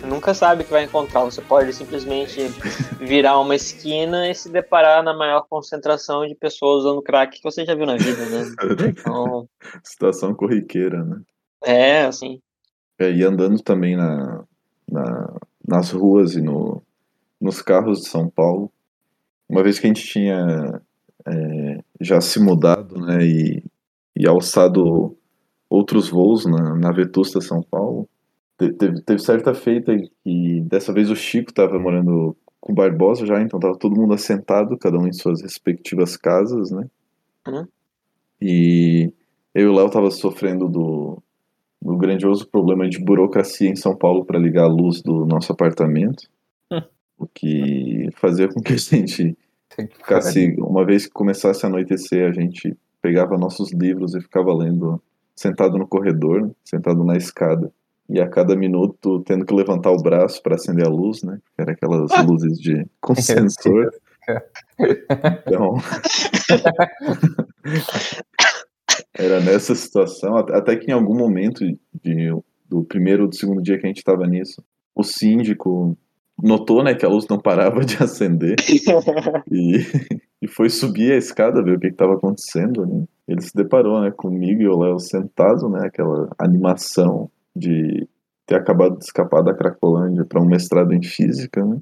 [0.06, 1.24] nunca sabe o que vai encontrar.
[1.26, 2.40] Você pode simplesmente
[3.00, 7.66] virar uma esquina e se deparar na maior concentração de pessoas usando crack que você
[7.66, 8.56] já viu na vida, né?
[8.90, 9.48] Então,
[9.84, 11.22] Situação corriqueira, né?
[11.64, 12.40] é, assim.
[13.00, 14.44] É, e andando também na,
[14.90, 15.34] na-
[15.68, 16.82] nas ruas e no,
[17.40, 18.72] nos carros de São Paulo.
[19.50, 20.82] Uma vez que a gente tinha
[21.26, 23.64] é, já se mudado né, e,
[24.16, 25.16] e alçado
[25.70, 28.08] outros voos na, na Vetusta São Paulo,
[28.58, 33.42] teve, teve certa feita que dessa vez o Chico estava morando com o Barbosa já,
[33.42, 36.88] então estava todo mundo assentado, cada um em suas respectivas casas, né?
[37.48, 37.68] Uhum.
[38.42, 39.14] E
[39.54, 41.22] eu e o Léo tava sofrendo do,
[41.82, 46.28] do grandioso problema de burocracia em São Paulo para ligar a luz do nosso apartamento.
[47.20, 49.36] O que fazia com que a gente
[49.76, 55.02] ficasse, uma vez que começasse a anoitecer, a gente pegava nossos livros e ficava lendo
[55.36, 57.72] sentado no corredor, sentado na escada.
[58.10, 61.40] E a cada minuto tendo que levantar o braço para acender a luz, né?
[61.58, 63.90] Era aquelas luzes de com sensor.
[65.46, 65.76] Então,
[69.18, 71.66] era nessa situação, at- até que em algum momento
[72.04, 72.36] de,
[72.70, 74.64] do primeiro ou do segundo dia que a gente estava nisso,
[74.96, 75.98] o síndico
[76.42, 78.56] notou, né, que a luz não parava de acender
[79.52, 79.78] e,
[80.42, 83.06] e foi subir a escada ver o que estava acontecendo, né?
[83.28, 88.08] Ele se deparou, né, comigo e o Léo sentado, né, aquela animação de
[88.46, 91.80] ter acabado de escapar da Cracolândia para um mestrado em física, né?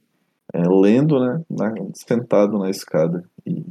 [0.53, 3.23] É, lendo, né, na- sentado na escada.
[3.45, 3.63] E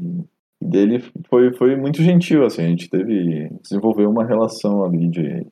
[0.64, 5.46] dele foi, foi muito gentil, assim, a gente teve, desenvolveu uma relação ali de,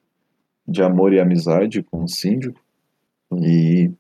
[0.66, 2.58] de amor e amizade com o síndico,
[3.34, 3.90] e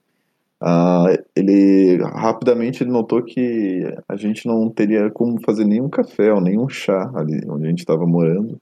[0.60, 6.68] ah, ele, rapidamente notou que a gente não teria como fazer nenhum café ou nenhum
[6.68, 8.60] chá ali onde a gente estava morando,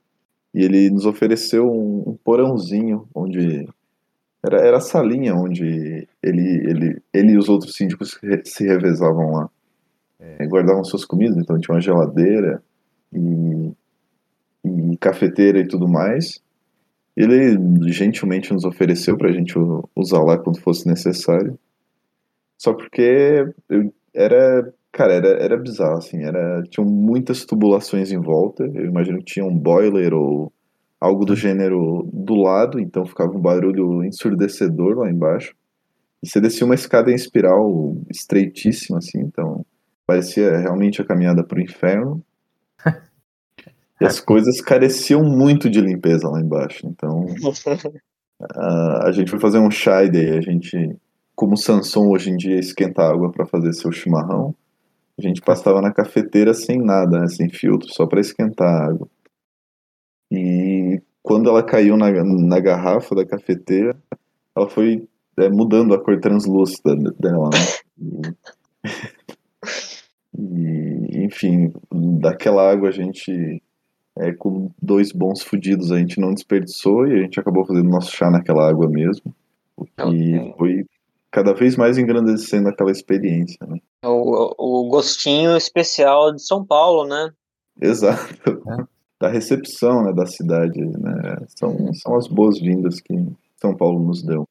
[0.52, 3.68] e ele nos ofereceu um, um porãozinho onde
[4.42, 8.64] era, era a salinha onde ele, ele, ele e os outros síndicos se re- se
[8.66, 9.50] revezavam lá.
[10.18, 12.62] É, guardavam suas comidas, então tinha uma geladeira
[13.12, 13.72] e,
[14.64, 16.40] e cafeteira e tudo mais.
[17.16, 19.54] Ele gentilmente nos ofereceu para a gente
[19.96, 21.58] usar lá quando fosse necessário.
[22.58, 28.64] Só porque eu, era, cara, era, era bizarro, assim, era, tinham muitas tubulações em volta.
[28.64, 30.52] Eu imagino que tinha um boiler ou
[31.00, 35.54] algo do gênero do lado, então ficava um barulho ensurdecedor lá embaixo.
[36.22, 39.64] E você descia uma escada em espiral estreitíssima, assim, então
[40.06, 42.22] parecia realmente a caminhada para o inferno.
[44.02, 46.86] E as coisas careciam muito de limpeza lá embaixo.
[46.86, 47.26] Então
[48.56, 50.96] a, a gente foi fazer um chá e daí a gente,
[51.36, 54.54] como o Samson hoje em dia esquenta água para fazer seu chimarrão,
[55.18, 59.06] a gente passava na cafeteira sem nada, né, sem filtro, só para esquentar a água.
[60.30, 63.96] E quando ela caiu na, na garrafa da cafeteira,
[64.56, 68.34] ela foi é, mudando a cor translúcida dela, né?
[70.38, 73.62] E, enfim, daquela água a gente,
[74.16, 78.12] é, com dois bons fudidos, a gente não desperdiçou e a gente acabou fazendo nosso
[78.12, 79.34] chá naquela água mesmo.
[79.76, 80.54] O que Ok.
[80.56, 80.86] foi
[81.30, 83.78] cada vez mais engrandecendo aquela experiência, né?
[84.04, 87.32] O, o gostinho especial de São Paulo, né?
[87.80, 88.62] Exato.
[89.20, 91.36] Da recepção né, da cidade, né?
[91.48, 93.14] São, são as boas-vindas que,
[93.60, 94.44] São Paulo nos deu.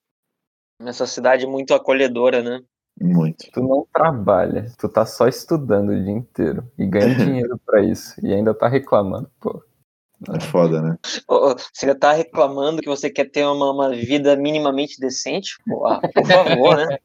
[0.81, 2.61] Essa cidade muito acolhedora, né?
[3.01, 3.49] Muito.
[3.51, 8.13] Tu não trabalha, tu tá só estudando o dia inteiro e ganha dinheiro pra isso
[8.21, 9.63] e ainda tá reclamando, pô.
[10.27, 10.97] É foda, né?
[11.03, 15.57] Você ainda tá reclamando que você quer ter uma, uma vida minimamente decente?
[15.65, 16.97] Pô, ah, por favor, né?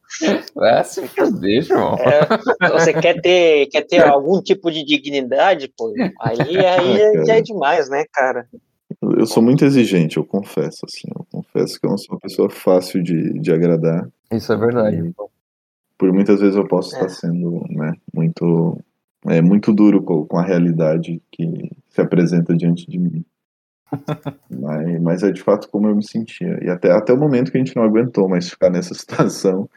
[0.53, 1.95] Vai se fuder, João.
[1.95, 5.93] É, você quer ter, quer ter algum tipo de dignidade, pô?
[6.21, 8.47] Aí, aí já é demais, né, cara?
[9.01, 11.07] Eu sou muito exigente, eu confesso, assim.
[11.15, 14.07] Eu confesso que eu não sou uma pessoa fácil de, de agradar.
[14.31, 14.97] Isso é verdade.
[14.97, 15.13] E
[15.97, 16.99] por muitas vezes eu posso É.
[16.99, 18.77] estar sendo, né, muito,
[19.27, 23.25] é, muito duro com, a realidade que se apresenta diante de mim.
[24.49, 26.59] mas, mas é de fato como eu me sentia.
[26.61, 29.69] E até, até o momento que a gente não aguentou mais ficar nessa situação,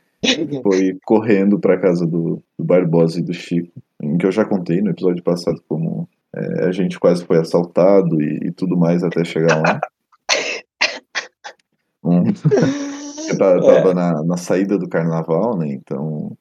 [0.63, 4.81] foi correndo para casa do, do Barbosa e do Chico, em que eu já contei
[4.81, 9.25] no episódio passado como é, a gente quase foi assaltado e, e tudo mais até
[9.25, 9.81] chegar lá.
[12.05, 12.29] Um-
[13.29, 15.69] eu ta- tava na, na saída do carnaval, né?
[15.73, 16.37] Então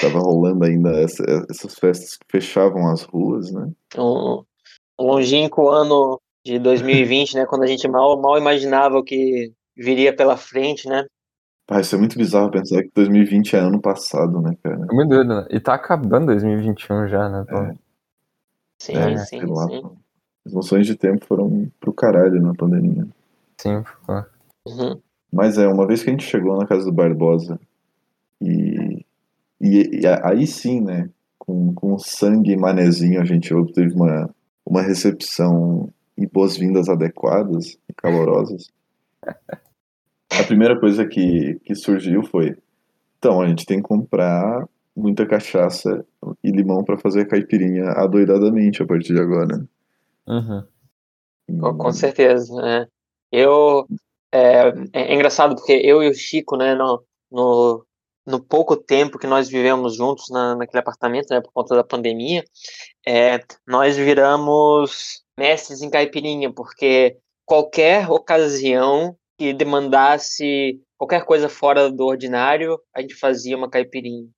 [0.00, 3.70] tava rolando ainda essa- essas festas que fechavam as ruas, né?
[3.96, 4.42] Um,
[4.98, 7.46] um longínquo ano de 2020, né?
[7.46, 11.04] Quando a gente mal, mal imaginava o que viria pela frente, né?
[11.70, 14.86] Ah, isso é muito bizarro pensar que 2020 é ano passado, né, cara?
[14.90, 15.46] É muito doido, né?
[15.50, 17.44] E tá acabando 2021 já, né?
[17.48, 17.56] pô?
[17.58, 17.74] É.
[18.80, 19.80] Sim, É, sim, lá, sim.
[19.82, 19.92] pô.
[20.46, 23.06] As noções de tempo foram pro caralho na pandemia.
[23.58, 24.14] Sim, pô.
[24.66, 25.00] Uhum.
[25.32, 27.60] Mas é, uma vez que a gente chegou na casa do Barbosa
[28.40, 28.99] e,
[29.60, 34.30] e, e a- aí sim, né, com, com sangue e manezinho a gente obteve uma,
[34.64, 38.68] uma recepção e boas-vindas adequadas e calorosas.
[40.32, 42.56] A primeira coisa que, que surgiu foi,
[43.18, 46.04] então, a gente tem que comprar muita cachaça
[46.42, 49.66] e limão para fazer caipirinha adoidadamente a partir de agora.
[50.26, 50.64] Uhum.
[51.60, 52.54] Com, com certeza.
[52.62, 52.86] né?
[53.32, 53.86] Eu
[54.32, 57.84] é, é engraçado porque eu e o Chico, né, no, no,
[58.26, 62.44] no pouco tempo que nós vivemos juntos na, naquele apartamento, né, por conta da pandemia,
[63.06, 72.04] é, nós viramos mestres em caipirinha, porque qualquer ocasião que demandasse qualquer coisa fora do
[72.04, 74.28] ordinário, a gente fazia uma caipirinha.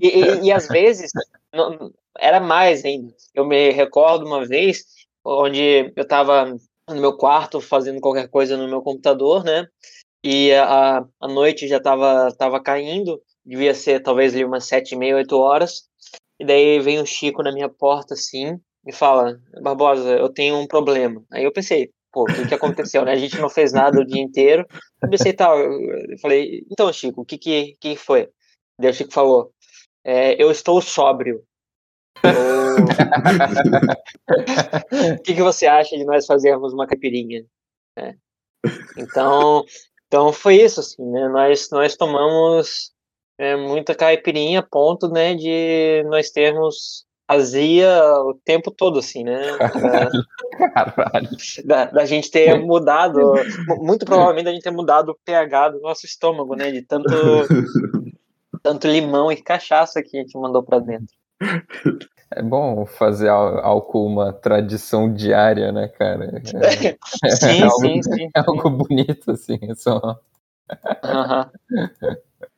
[0.00, 1.10] e, e, às vezes
[1.54, 3.14] não- era mais ainda.
[3.32, 4.84] Eu me recordo uma vez
[5.24, 6.56] onde eu estava
[6.88, 9.66] no meu quarto fazendo qualquer coisa no meu computador, né?
[10.22, 14.98] E a, a noite já estava tava caindo, devia ser talvez ali umas sete e
[14.98, 15.88] meia, oito horas.
[16.40, 20.66] E daí vem o Chico na minha porta assim e fala: Barbosa, eu tenho um
[20.66, 21.24] problema.
[21.32, 23.12] Aí eu pensei, pô, o que, aconteceu, né?
[23.12, 24.66] A gente não fez nada o dia inteiro.
[25.02, 25.72] Eu pensei, tal, eu
[26.10, 28.28] eu falei, então, Chico, o que que, que foi?
[28.78, 29.52] Daí o Chico falou:
[30.04, 31.42] "É, eu estou sóbrio.
[35.18, 37.44] O que, que você acha de nós fazermos uma caipirinha?
[37.96, 38.16] né?
[38.96, 39.64] Então,
[40.08, 41.28] então foi isso, assim, né?
[41.28, 42.92] Nós, nós tomamos
[43.38, 49.58] é, muita caipirinha a ponto, né, de nós termos azia o tempo todo, assim, né?
[49.70, 50.10] Caralho.
[51.64, 53.20] Da, da gente ter mudado,
[53.66, 56.72] mu- muito provavelmente a gente ter mudado o pH do nosso estômago, né?
[56.72, 57.06] De tanto,
[58.62, 61.14] tanto limão e cachaça que a gente mandou pra dentro.
[62.30, 66.30] É bom fazer ál- álcool uma tradição diária, né, cara?
[67.24, 68.28] É, Sim, algo- sim, sim.
[68.34, 69.58] é algo bonito, assim.
[69.62, 70.18] é Só...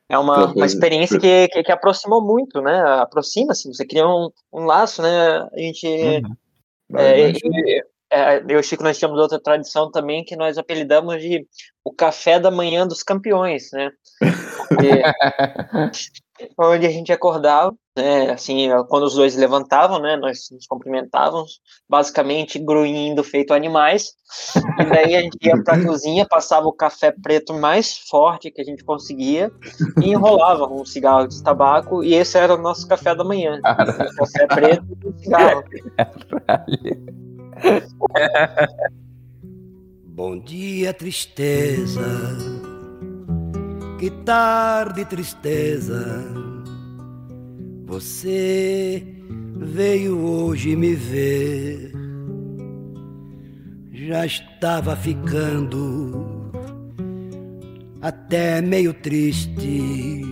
[0.09, 2.81] É uma, Outra uma coisa- experiência que, que, que aproximou muito, né?
[2.99, 5.39] Aproxima, assim, você cria um, um laço, né?
[5.53, 5.87] A gente.
[5.87, 6.97] Uhum.
[6.99, 11.21] É, e- é, eu e o Chico, nós tínhamos outra tradição também que nós apelidamos
[11.21, 11.47] de
[11.85, 13.89] o café da manhã dos campeões, né?
[14.67, 15.01] Porque
[16.57, 18.31] onde a gente acordava, né?
[18.31, 20.15] Assim, quando os dois levantavam, né?
[20.15, 21.59] Nós nos cumprimentávamos,
[21.89, 24.13] basicamente gruindo feito animais.
[24.79, 28.61] E daí a gente ia para a cozinha, passava o café preto mais forte que
[28.61, 29.51] a gente conseguia
[30.01, 32.03] e enrolava um cigarro de tabaco.
[32.03, 35.63] E esse era o nosso café da manhã: café preto e um cigarro.
[40.13, 42.60] Bom dia, tristeza.
[44.01, 46.25] Que tarde, tristeza.
[47.85, 49.05] Você
[49.57, 51.91] veio hoje me ver.
[53.93, 56.51] Já estava ficando
[58.01, 60.23] até meio triste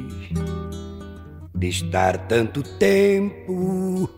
[1.53, 4.09] de estar tanto tempo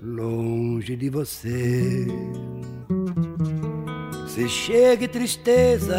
[0.00, 2.06] longe de você.
[4.28, 5.98] Se chegue tristeza,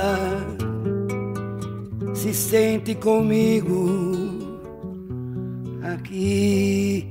[2.16, 3.89] se sente comigo
[5.84, 7.09] aqui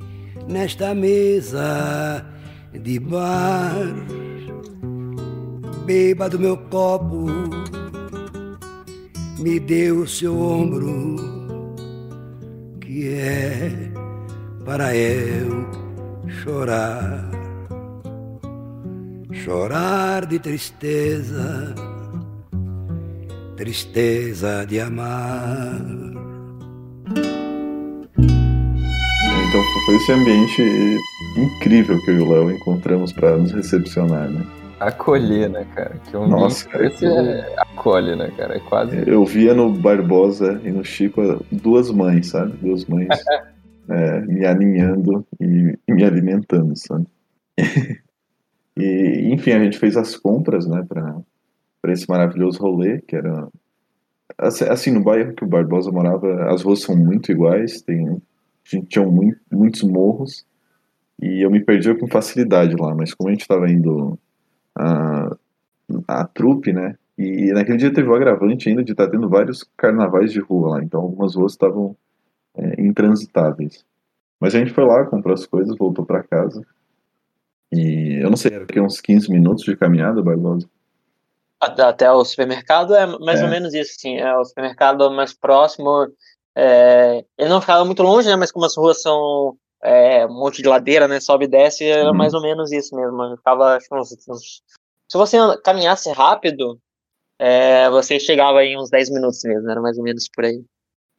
[0.48, 2.24] nesta mesa
[2.72, 3.74] de bar.
[5.84, 7.26] beba do meu copo,
[9.38, 11.16] me dê o seu ombro,
[12.80, 13.70] que é
[14.64, 15.68] para eu
[16.42, 17.30] chorar,
[19.30, 21.74] chorar de tristeza,
[23.56, 25.80] tristeza de amar.
[29.48, 30.98] Então foi esse ambiente
[31.36, 34.44] incrível que eu e o Léo encontramos para nos recepcionar, né?
[34.80, 35.96] Acolher, né, cara?
[36.10, 38.56] Que um Nossa, cara, esse é, acolhe, né, cara?
[38.56, 39.08] É quase.
[39.08, 42.56] Eu via no Barbosa e no Chico duas mães, sabe?
[42.60, 43.08] Duas mães
[43.88, 47.06] é, me aninhando e, me alimentando, sabe?
[48.76, 50.84] e, enfim, a gente fez as compras, né,
[51.84, 53.46] para esse maravilhoso rolê, que era.
[54.38, 58.16] Assim, assim, no bairro que o Barbosa morava, as ruas são muito iguais, tem, a
[58.64, 60.46] gente tinha muito, muitos morros,
[61.20, 64.18] e eu me perdia com facilidade lá, mas como a gente estava indo
[64.74, 65.36] a,
[66.08, 66.96] a trupe, né?
[67.18, 70.78] E naquele dia teve o agravante ainda de estar tá tendo vários carnavais de rua
[70.78, 71.94] lá, então algumas ruas estavam
[72.56, 73.84] é, intransitáveis.
[74.40, 76.66] Mas a gente foi lá, comprou as coisas, voltou para casa.
[77.70, 80.66] E eu não sei, era que uns 15 minutos de caminhada, Barbosa?
[81.64, 83.44] Até o supermercado é mais É.
[83.44, 84.16] ou menos isso, sim.
[84.18, 86.06] É o supermercado mais próximo.
[86.56, 88.36] É, ele não ficava muito longe, né?
[88.36, 91.20] Mas como as ruas são é, um monte de ladeira, né?
[91.20, 92.16] Sobe e desce, era Uhum.
[92.16, 93.22] mais ou menos isso mesmo.
[93.22, 94.62] Eu ficava, acho uns, uns-
[95.10, 96.78] Se você caminhasse rápido,
[97.38, 100.62] é, você chegava em uns 10 minutos mesmo, era mais ou menos por aí.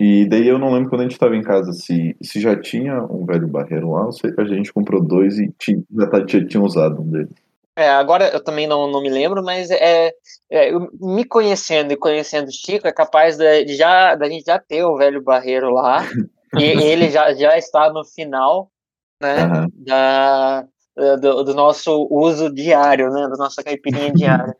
[0.01, 3.01] E daí eu não lembro quando a gente estava em casa se, se já tinha
[3.03, 6.45] um velho barreiro lá, ou se a gente comprou dois e tinha, já tá- tinha,
[6.45, 7.33] tinha usado um deles.
[7.77, 10.13] É, agora eu também não, não me lembro, mas é,
[10.49, 14.57] é, me conhecendo e conhecendo o Chico, é capaz da, de já, da gente já
[14.57, 15.99] ter o velho Barreiro lá,
[16.57, 18.71] e ele já, já está no final
[19.21, 19.67] né, Aham.
[19.75, 20.65] da,
[21.19, 24.55] do, do nosso uso diário, né, da nossa caipirinha diária.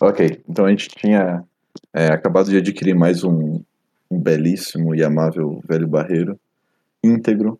[0.00, 1.42] Ok, então a gente tinha
[1.94, 3.62] é, acabado de adquirir mais um,
[4.10, 6.38] um belíssimo e amável velho barreiro,
[7.02, 7.58] íntegro,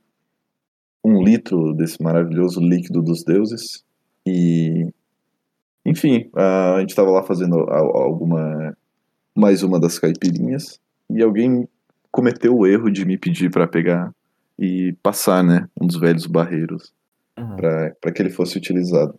[1.04, 3.84] um litro desse maravilhoso líquido dos deuses,
[4.26, 4.88] e
[5.84, 8.76] enfim, a gente estava lá fazendo al- alguma
[9.34, 10.78] mais uma das caipirinhas,
[11.10, 11.66] e alguém
[12.10, 14.12] cometeu o erro de me pedir para pegar
[14.58, 16.92] e passar, né, um dos velhos barreiros
[17.38, 17.56] Uhum.
[17.56, 19.18] para que ele fosse utilizado.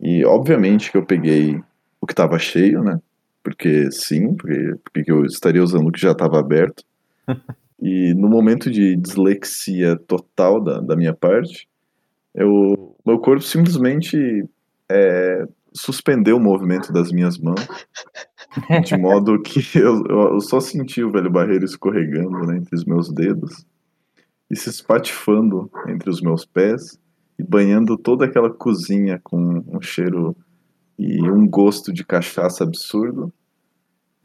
[0.00, 1.62] E obviamente que eu peguei
[2.00, 3.00] o que estava cheio, né?
[3.42, 6.82] Porque sim, porque, porque eu estaria usando o que já estava aberto.
[7.80, 11.68] e no momento de dislexia total da, da minha parte,
[12.34, 14.44] eu, meu corpo simplesmente
[14.90, 17.66] é, suspendeu o movimento das minhas mãos,
[18.84, 23.12] de modo que eu, eu só senti o velho barreiro escorregando né, entre os meus
[23.12, 23.64] dedos
[24.50, 26.98] e se espatifando entre os meus pés
[27.38, 30.36] e banhando toda aquela cozinha com um cheiro
[30.98, 33.32] e um gosto de cachaça absurdo,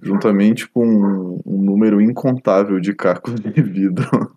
[0.02, 4.36] juntamente com um, um número incontável de cacos de vidro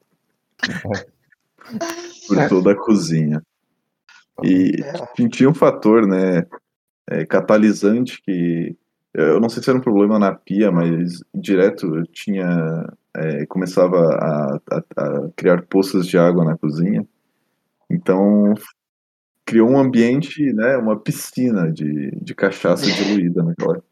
[2.28, 3.42] por toda a cozinha.
[4.45, 4.82] E
[5.28, 6.47] tinha um fator, né,
[7.11, 8.76] é, catalisante que
[9.14, 12.86] eu não sei se era um problema na pia, mas direto eu tinha
[13.16, 17.07] é, começava a, a- a criar poças de água na cozinha.
[17.91, 18.55] Então
[19.45, 23.82] criou um ambiente, né, uma piscina de, de cachaça diluída naquela,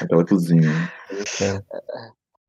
[0.00, 0.70] naquela cozinha.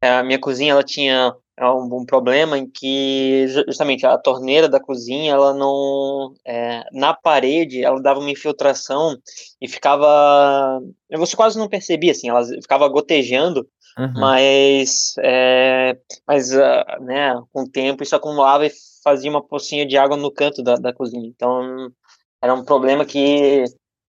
[0.01, 4.18] É, a minha cozinha ela tinha é, um, um problema em que ju- justamente a
[4.18, 9.18] torneira da cozinha ela não é, na parede ela dava uma infiltração
[9.62, 10.82] e ficava
[11.12, 14.12] você quase não percebia assim ela ficava gotejando Uhum.
[14.16, 15.95] mas é,
[16.28, 18.72] mas ah, né com o tempo isso acumulava e
[19.04, 21.91] fazia uma pocinha de água no canto da, da cozinha então
[22.41, 23.66] era um problema que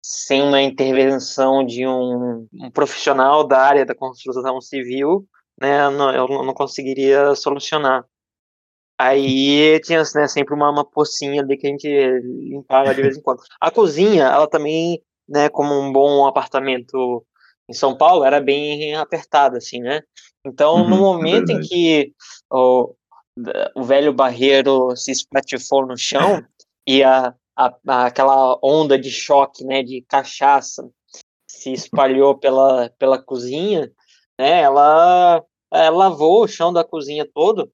[0.00, 5.26] sem uma intervenção de um, um profissional da área da construção civil
[5.60, 8.04] né, não, eu não conseguiria solucionar.
[8.98, 13.22] Aí tinha né, sempre uma, uma pocinha ali que a gente limpava de vez em
[13.22, 13.42] quando.
[13.60, 17.24] A cozinha, ela também, né, como um bom apartamento
[17.68, 20.00] em São Paulo, era bem apertada, assim, né?
[20.46, 21.68] Então, no Uhum, é momento em verdade.
[21.68, 22.12] que
[22.50, 22.94] o,
[23.74, 26.44] o velho barreiro se espatifou no chão
[26.86, 30.88] e a, a- aquela onda de choque, né, de cachaça
[31.48, 33.90] se espalhou pela, pela cozinha,
[34.38, 37.70] né, ela, eh, lavou o chão da cozinha todo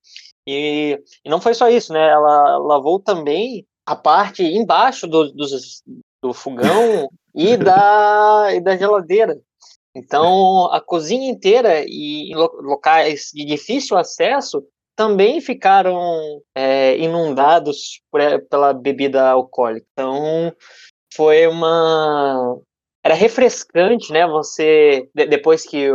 [0.46, 5.82] e, e não foi só isso, né, ela lavou também a parte embaixo do, dos-
[6.22, 9.38] do fogão e da, e da geladeira.
[9.94, 18.38] Então, a cozinha inteira e locais de difícil acesso também ficaram eh, inundados por, eh,
[18.38, 19.86] pela bebida alcoólica.
[19.92, 20.54] Então,
[21.12, 22.56] foi uma
[23.02, 24.26] era refrescante, né?
[24.26, 25.90] Você de- depois que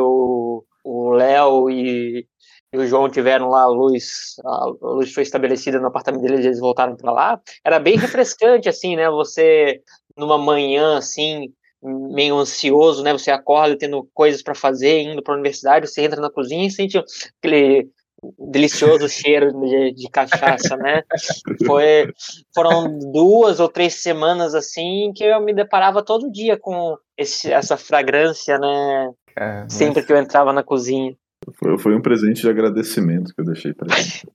[0.84, 2.28] o Léo e,
[2.74, 6.60] e o João tiveram lá a luz, a luz foi estabelecida no apartamento deles, eles
[6.60, 7.42] voltaram para lá.
[7.64, 9.10] Era bem refrescante assim, né?
[9.10, 9.82] Você
[10.18, 11.52] numa manhã assim
[11.82, 13.14] meio ansioso, né?
[13.14, 16.72] Você acorda tendo coisas para fazer, indo para a universidade, você entra na cozinha e
[16.72, 16.98] sente
[17.40, 17.90] aquele
[18.52, 21.04] delicioso cheiro de, de cachaça, né?
[21.66, 22.12] Foi,
[22.54, 27.78] foram duas ou três semanas assim que eu me deparava todo dia com esse, essa
[27.78, 29.12] fragrância, né?
[29.36, 31.16] Cara, Sempre que eu entrava na cozinha.
[31.54, 34.34] Foi, foi um presente de agradecimento que eu deixei pra ele.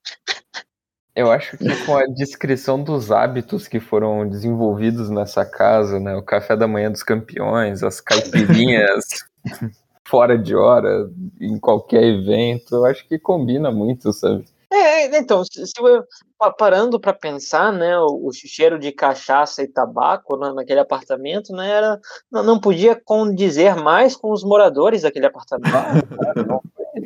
[1.14, 6.14] Eu acho que com a descrição dos hábitos que foram desenvolvidos nessa casa, né?
[6.14, 9.04] O café da manhã dos campeões, as caipirinhas
[10.10, 11.08] fora de hora,
[11.40, 14.44] em qualquer evento, eu acho que combina muito, sabe?
[14.72, 16.04] É, então, se, se eu,
[16.38, 21.52] pa- parando para pensar, né, o, o cheiro de cachaça e tabaco né, naquele apartamento,
[21.52, 22.00] né, era,
[22.30, 25.72] não, não podia condizer mais com os moradores daquele apartamento.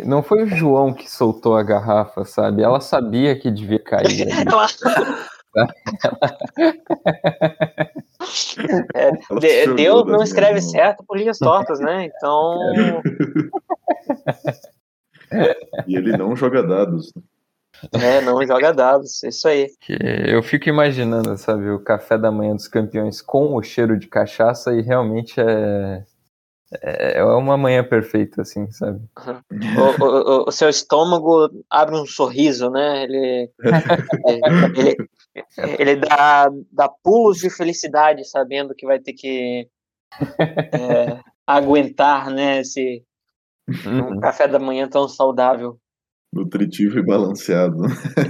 [0.05, 2.63] Não foi o João que soltou a garrafa, sabe?
[2.63, 4.29] Ela sabia que devia cair.
[4.51, 4.67] Ela-
[8.95, 9.13] É,
[9.75, 10.71] Deus olhou não escreve mãos.
[10.71, 12.07] certo por linhas tortas, né?
[12.07, 13.03] Então,
[15.87, 17.13] E ele não joga dados.
[17.15, 17.23] né?
[18.19, 19.69] é, não joga dados, isso aí.
[19.81, 19.97] Que
[20.27, 24.73] eu fico imaginando, sabe, o café da manhã dos campeões com o cheiro de cachaça
[24.75, 26.05] e realmente é
[26.83, 28.99] é uma manhã perfeita, assim, sabe?
[29.21, 33.05] O, o- o seu estômago abre um sorriso, né?
[33.05, 33.49] Ele,
[34.77, 34.97] ele,
[35.79, 39.69] ele dá, dá pulos de felicidade, sabendo que vai ter que
[40.41, 42.61] é, aguentar, né?
[42.61, 43.05] Esse
[43.87, 45.79] um café da manhã tão saudável.
[46.33, 47.85] Nutritivo e balanceado.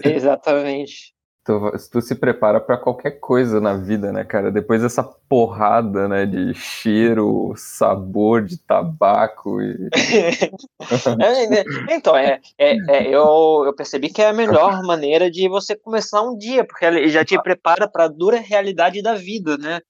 [0.04, 1.13] Exatamente.
[1.44, 4.50] Tu, tu se prepara pra qualquer coisa na vida, né, cara?
[4.50, 9.90] Depois dessa porrada, né, de cheiro, sabor de tabaco e
[11.20, 11.64] É, né?
[11.90, 16.22] Então, é, é, é, eu, eu percebi que é a melhor maneira de você começar
[16.22, 19.80] um dia, porque ele já te prepara para a dura realidade da vida, né?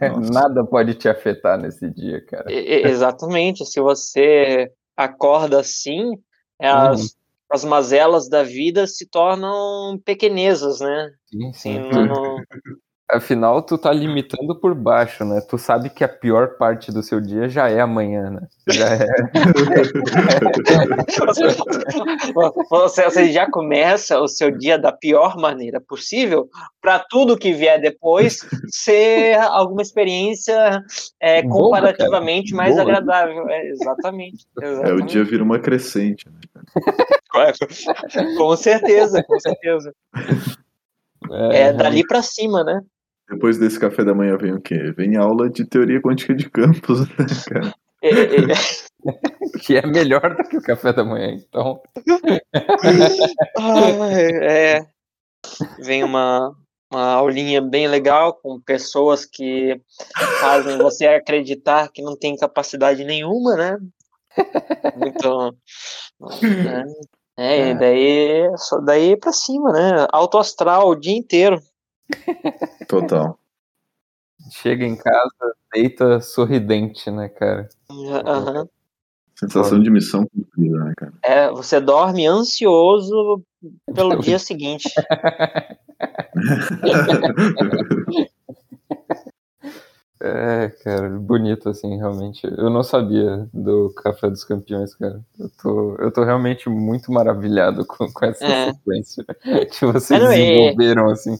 [0.00, 0.20] Nossa.
[0.32, 2.44] nada pode te afetar nesse dia, cara.
[2.52, 3.66] E- exatamente.
[3.66, 6.16] Se você acorda assim,
[6.60, 7.16] as,
[7.52, 11.10] as mazelas da vida se tornam pequenezas, né?
[11.30, 11.78] Sim, Assim, sim.
[11.78, 12.36] não- não-
[13.12, 15.42] Afinal, tu tá limitando por baixo, né?
[15.42, 18.48] Tu sabe que a pior parte do seu dia já é amanhã, né?
[18.68, 19.06] Já é.
[22.70, 26.48] Você, você já começa o seu dia da pior maneira possível
[26.80, 28.38] para tudo que vier depois
[28.68, 30.82] ser alguma experiência
[31.20, 32.82] é, Boa, comparativamente mais Boa.
[32.82, 33.48] agradável.
[33.48, 34.46] É, exatamente.
[34.62, 35.12] É, o exatamente.
[35.12, 36.24] dia vira uma crescente.
[36.28, 36.40] né?
[38.38, 39.92] Com certeza, com certeza.
[41.52, 42.80] É dali para cima, né?
[43.32, 44.92] Depois desse café da manhã vem o quê?
[44.94, 47.74] Vem aula de teoria quântica de campos, né, cara?
[48.02, 48.46] É, é,
[49.64, 51.80] que é melhor do que o café da manhã, então.
[53.58, 54.86] Ah, é.
[55.82, 56.54] Vem uma,
[56.92, 59.80] uma aulinha bem legal com pessoas que
[60.40, 63.78] fazem você acreditar que não tem capacidade nenhuma, né?
[64.94, 65.56] Muito.
[66.42, 66.84] né?
[67.38, 70.06] É, e daí, só daí pra cima, né?
[70.12, 71.58] Alto astral o dia inteiro.
[72.88, 73.38] Total.
[74.50, 77.68] Chega em casa, deita sorridente, né, cara?
[77.90, 78.68] Aham.
[79.34, 81.12] Sensação de missão cumprida, né, cara?
[81.22, 83.42] É, você dorme ansioso
[83.94, 84.88] pelo dia seguinte.
[90.24, 92.46] É, cara, bonito, assim, realmente.
[92.46, 95.20] Eu não sabia do Café dos Campeões, cara.
[95.36, 98.72] Eu tô, eu tô realmente muito maravilhado com, com essa É.
[98.72, 99.24] sequência
[99.72, 101.36] que vocês não, é- desenvolveram, assim.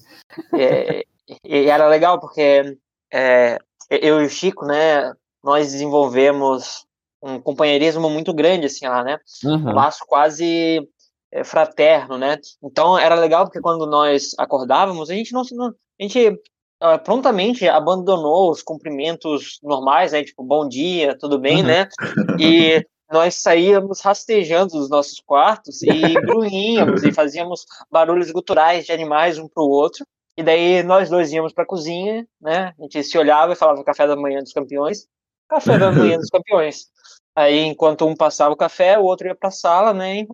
[0.52, 1.04] É,
[1.44, 2.76] e era legal porque
[3.12, 3.58] é,
[3.88, 5.12] eu e o Chico, né,
[5.44, 6.84] nós desenvolvemos
[7.22, 9.16] um companheirismo muito grande, assim, lá, né?
[9.44, 9.74] um Uhum.
[9.74, 10.88] laço quase
[11.30, 12.36] é, fraterno, né?
[12.60, 15.72] Então era legal porque quando nós acordávamos, a gente não, se- não a
[16.02, 16.36] gente
[16.82, 20.24] ah, prontamente abandonou os cumprimentos normais, né?
[20.24, 21.66] Tipo, bom dia, tudo bem, Uhum.
[21.66, 21.88] né?
[22.38, 25.90] E nós saíamos rastejando dos nossos quartos e
[26.26, 30.04] grunhíamos e fazíamos barulhos guturais de animais um pro outro.
[30.36, 32.72] E daí nós dois íamos para a cozinha, né?
[32.78, 35.06] A gente se olhava e falava café da manhã dos campeões,
[35.48, 36.86] café da manhã dos campeões.
[37.36, 40.26] Aí, enquanto um passava o café, o outro ia para a sala, né?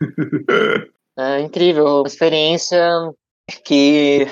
[1.20, 2.80] É incrível, uma experiência
[3.64, 4.28] que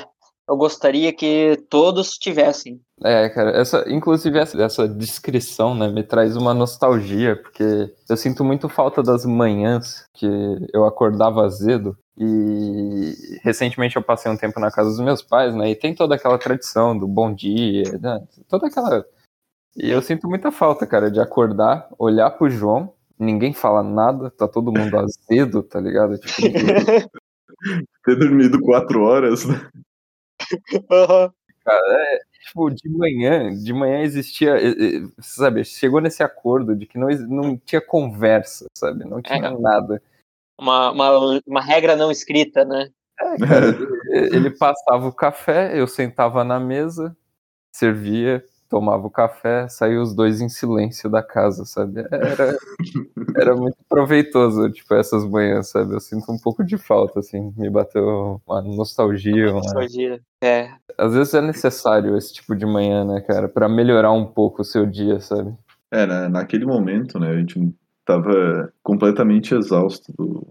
[0.49, 2.81] eu gostaria que todos tivessem.
[3.03, 8.45] É, cara, essa, inclusive essa, essa descrição, né, me traz uma nostalgia, porque eu sinto
[8.45, 10.27] muito falta das manhãs que
[10.73, 15.71] eu acordava azedo e recentemente eu passei um tempo na casa dos meus pais, né,
[15.71, 19.05] e tem toda aquela tradição do bom dia, né, toda aquela
[19.77, 24.47] E eu sinto muita falta, cara, de acordar, olhar pro João, ninguém fala nada, tá
[24.47, 26.19] todo mundo azedo, tá ligado?
[26.19, 26.43] Tipo,
[28.05, 29.69] Ter dormido quatro horas, né?
[30.91, 31.33] Aham.
[31.65, 34.57] cara, é, tipo, de manhã, de manhã existia,
[35.21, 39.05] sabe, chegou nesse acordo de que não, não tinha conversa, sabe?
[39.05, 39.59] Não tinha É.
[39.59, 40.03] nada.
[40.59, 42.89] Uma, uma, uma regra não escrita, né?
[43.21, 47.17] É, cara, ele- ele passava o café, eu sentava na mesa,
[47.75, 52.01] servia, tomava o café, saía os dois em silêncio da casa, sabe?
[52.11, 52.57] Era,
[53.37, 55.95] era muito proveitoso, tipo, essas manhãs, sabe?
[55.95, 59.61] Eu sinto um pouco de falta, assim, me bateu uma nostalgia, uma...
[59.61, 60.21] Nostalgia.
[60.43, 60.71] É.
[60.99, 64.65] Às vezes é necessário esse tipo de manhã, né, cara, Pra melhorar um pouco o
[64.65, 65.55] seu dia, sabe?
[65.91, 67.73] É, na- naquele momento, né, a gente
[68.05, 70.47] tava completamente exausto do,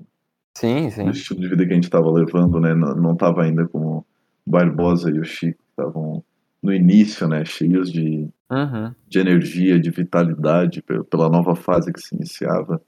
[0.58, 1.06] Sim, sim.
[1.06, 2.74] do estilo de vida que a gente tava levando, né?
[2.74, 4.06] Não, não tava ainda como
[4.46, 6.24] o Barbosa e o Chico que estavam
[6.66, 7.46] no início, né?
[7.46, 8.92] Cheios de, Uhum.
[9.08, 12.82] de energia, de vitalidade pe- pela nova fase que se iniciava.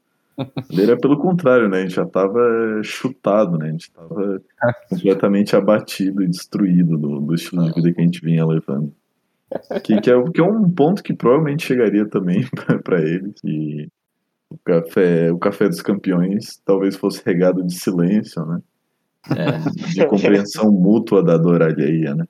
[0.69, 1.79] Ele era pelo contrário, né?
[1.79, 2.39] A gente já tava
[2.83, 3.69] chutado, né?
[3.69, 4.41] A gente tava
[4.89, 8.93] completamente abatido e destruído do, do estilo de vida que a gente vinha levando.
[9.83, 12.45] Que, que, é, que é um ponto que provavelmente chegaria também
[12.83, 13.33] para eles.
[13.43, 13.87] E
[14.49, 18.61] o café, o café dos campeões talvez fosse regado de silêncio, né?
[19.35, 22.25] É, de compreensão mútua da dor alheia, né?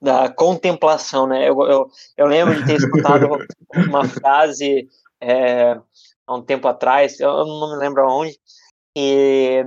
[0.00, 1.48] Da contemplação, né?
[1.48, 3.28] Eu, eu, eu lembro de ter escutado
[3.88, 4.88] uma frase
[5.20, 5.78] é,
[6.26, 8.38] há um tempo atrás, eu não me lembro aonde,
[8.96, 9.64] e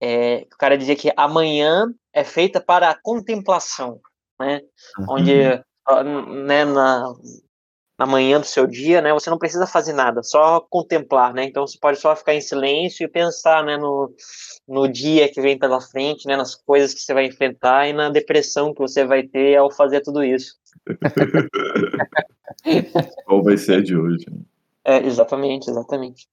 [0.00, 4.00] é, o cara dizia que amanhã é feita para a contemplação,
[4.38, 4.60] né?
[5.08, 7.04] Onde ó, n- né, na,
[8.00, 11.44] na manhã do seu dia, né, você não precisa fazer nada, só contemplar, né?
[11.44, 14.10] Então você pode só ficar em silêncio e pensar, né, no,
[14.66, 18.08] no dia que vem pela frente, né, nas coisas que você vai enfrentar e na
[18.08, 20.54] depressão que você vai ter ao fazer tudo isso.
[23.26, 24.24] Qual vai ser a de hoje?
[24.30, 24.38] né?
[24.82, 26.26] É, exatamente, exatamente.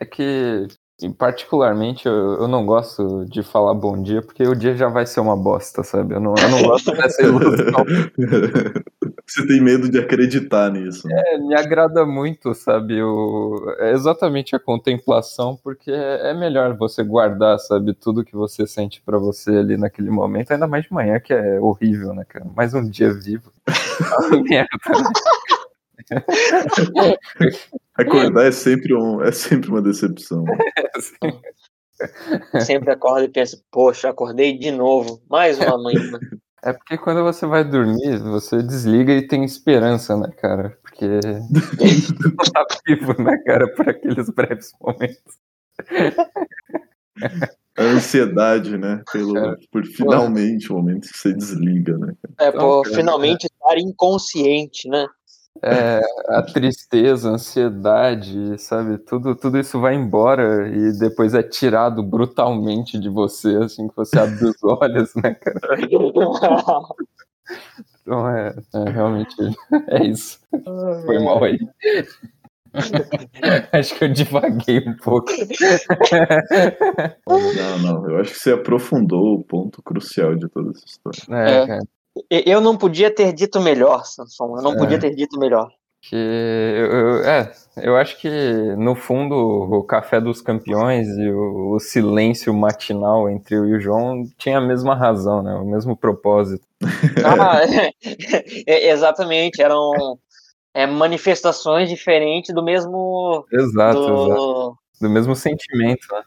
[0.00, 0.68] É que,
[1.18, 5.20] particularmente, eu, eu não gosto de falar bom dia, porque o dia já vai ser
[5.20, 6.14] uma bosta, sabe?
[6.14, 7.84] Eu não, eu não gosto dessa ilusão.
[9.28, 11.06] Você tem medo de acreditar nisso.
[11.06, 11.22] Né?
[11.26, 13.02] É, me agrada muito, sabe?
[13.02, 18.66] O, é exatamente a contemplação, porque é, é melhor você guardar, sabe, tudo que você
[18.66, 22.46] sente pra você ali naquele momento, ainda mais de manhã, que é horrível, né, cara?
[22.56, 23.52] Mais um dia vivo.
[24.48, 24.68] Merda.
[27.94, 30.44] Acordar é sempre, um, é sempre uma decepção.
[32.64, 35.98] Sempre acorda e pensa, poxa, acordei de novo, mais uma manhã.
[36.62, 40.76] É porque quando você vai dormir, você desliga e tem esperança, né, cara?
[40.82, 45.38] Porque não tá vivo, né, cara, por aqueles breves momentos.
[47.76, 49.02] A ansiedade, né?
[49.12, 49.56] Pelo, É.
[49.70, 52.12] por finalmente o momento que você desliga, né?
[52.40, 55.06] É, Então, por cara, finalmente estar inconsciente, né?
[55.62, 58.98] É, a tristeza, a ansiedade, sabe?
[58.98, 64.18] Tudo, tudo isso vai embora e depois é tirado brutalmente de você, assim que você
[64.18, 65.76] abre os olhos, né, cara?
[68.02, 69.34] Então é, é realmente
[69.88, 70.38] é isso.
[71.04, 71.58] Foi mal aí.
[73.72, 75.30] Acho que eu divaguei um pouco.
[77.26, 78.10] Não, não.
[78.10, 81.22] Eu acho que você aprofundou o ponto crucial de toda essa história.
[81.30, 81.78] É, É.
[82.30, 84.56] Eu não podia ter dito melhor, Samson.
[84.56, 84.76] Eu não É.
[84.78, 85.68] podia ter dito melhor.
[86.00, 88.30] Que eu, é, eu acho que
[88.76, 93.80] no fundo o café dos campeões e o, o silêncio matinal entre eu e o
[93.80, 95.52] João tinha a mesma razão, né?
[95.54, 96.64] O mesmo propósito.
[97.24, 97.60] Ah,
[98.66, 99.60] é, exatamente.
[99.60, 99.90] Eram
[100.72, 103.44] é, manifestações diferentes do mesmo.
[103.52, 104.14] Exato, exato.
[104.14, 106.22] do- Do mesmo sentimento, né?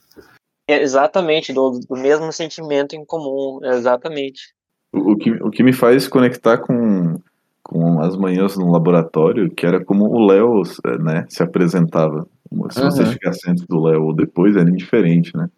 [0.67, 3.59] Exatamente, do, do mesmo sentimento em comum.
[3.63, 4.53] Exatamente.
[4.93, 7.19] O, o que, o que me faz conectar com,
[7.63, 10.61] com as manhãs no laboratório, que era como o Léo
[10.99, 12.27] né, se apresentava.
[12.71, 13.11] Se você Uhum.
[13.11, 15.49] chegasse antes do Léo ou depois, era indiferente, né?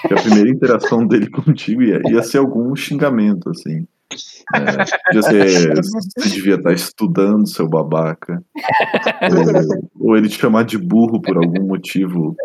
[0.00, 3.86] Porque a primeira interação dele contigo ia, ia ser algum xingamento, assim.
[4.54, 8.42] É, podia ser, você devia estar estudando, seu babaca.
[9.98, 12.36] Ou, ou ele te chamar de burro por algum motivo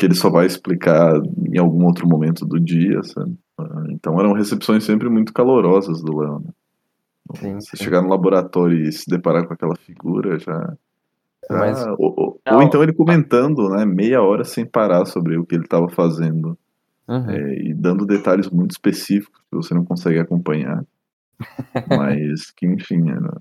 [0.00, 1.12] que ele só vai explicar
[1.46, 3.36] em algum outro momento do dia, sabe?
[3.58, 6.40] Ah, Então eram recepções sempre muito calorosas do Léo.
[6.40, 6.50] Né?
[7.36, 7.84] Sim, Você sim.
[7.84, 10.74] chegar no laboratório e se deparar com aquela figura já.
[11.50, 12.14] já- Mas- ou,
[12.48, 16.56] ou- então ele comentando, né, meia hora sem parar sobre o que ele estava fazendo
[17.06, 17.28] Uhum.
[17.30, 20.82] é, e dando detalhes muito específicos que você não consegue acompanhar,
[21.90, 23.36] mas que enfim era,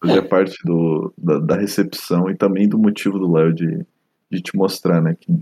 [0.00, 3.86] fazia parte do, da, da recepção e também do motivo do Léo de,
[4.30, 5.32] de te mostrar, né, que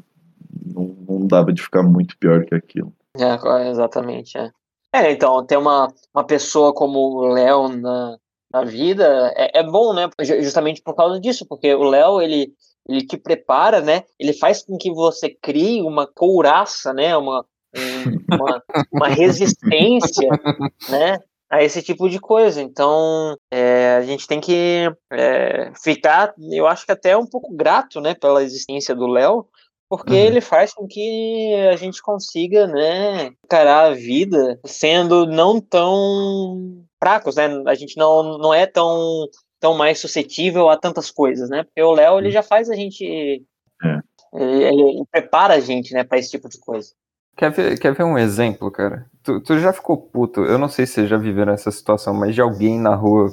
[0.64, 2.92] não, não dava de ficar muito pior que aquilo.
[3.16, 4.36] É, exatamente.
[4.38, 4.50] É.
[4.94, 8.16] É, então, ter uma, uma pessoa como o Léo na,
[8.50, 10.08] da vida, é, é bom, né?
[10.20, 12.52] Ju- Justamente por causa disso, porque o Léo, ele,
[12.88, 14.04] ele te prepara, né?
[14.18, 17.14] Ele faz com que você crie uma couraça, né?
[17.16, 17.44] Uma,
[17.76, 20.28] um- uma, uma resistência,
[20.88, 21.18] né?
[21.50, 22.60] A esse tipo de coisa.
[22.62, 28.00] Então, é, a gente tem que é, ficar, eu acho que até um pouco grato,
[28.00, 28.14] né?
[28.14, 29.46] Pela existência do Léo,
[29.88, 30.18] porque Uhum.
[30.18, 37.36] ele faz com que a gente consiga, né, encarar a vida sendo não tão fracos,
[37.36, 37.46] né?
[37.66, 39.26] A gente não, não é tão,
[39.58, 41.64] tão mais suscetível a tantas coisas, né?
[41.64, 43.42] Porque o Léo, ele já faz a gente...
[43.82, 43.98] É.
[44.34, 46.90] Ele, ele prepara a gente, né, para esse tipo de coisa.
[47.34, 49.06] Quer ver, quer ver um exemplo, cara?
[49.22, 52.34] Tu, tu já ficou puto, eu não sei se você já viveu nessa situação, mas
[52.34, 53.30] de alguém na rua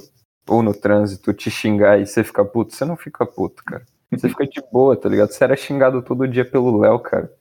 [0.47, 3.83] ou no trânsito te xingar e você fica puto, você não fica puto, cara.
[4.11, 5.31] Você fica de boa, tá ligado?
[5.31, 7.31] Você era xingado todo dia pelo Léo, cara.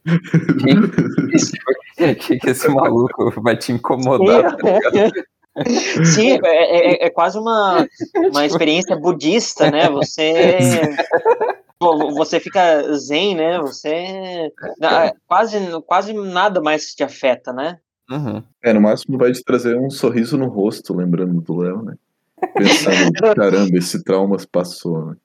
[1.97, 5.13] Que, que, que esse maluco vai te incomodar, tá ligado?
[6.05, 7.87] Sim, é, é- é quase uma,
[8.31, 9.89] uma experiência budista, né?
[9.89, 10.59] Você
[11.81, 13.59] você fica zen, né?
[13.61, 14.51] Você
[14.81, 17.79] na- quase quase nada mais te afeta, né?
[18.11, 18.43] Uhum.
[18.63, 21.95] É, no máximo vai te trazer um sorriso no rosto, lembrando do Léo, né?
[22.55, 25.17] Pensando, caramba, esse trauma passou, né?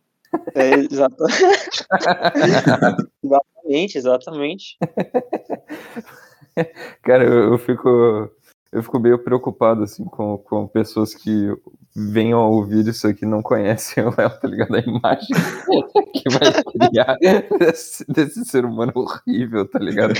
[0.55, 1.23] É, exato.
[3.23, 4.77] exatamente, exatamente.
[7.03, 8.29] Cara, eu, eu fico.
[8.71, 11.51] Eu fico meio preocupado, assim, com, com pessoas que
[11.95, 14.75] venham a ouvir isso aqui e não conhecem o Léo, tá ligado?
[14.75, 15.27] A imagem
[16.13, 17.17] que vai criar
[17.57, 20.13] desse, desse ser humano horrível, tá ligado?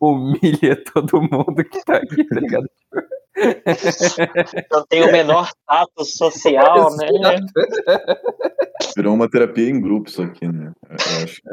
[0.00, 2.70] Humilha todo mundo que tá aqui, tá ligado?
[4.70, 7.08] Não tem o menor tato social, né?
[8.96, 10.72] Virou uma terapia em grupo isso aqui, né?
[10.88, 11.48] Eu acho que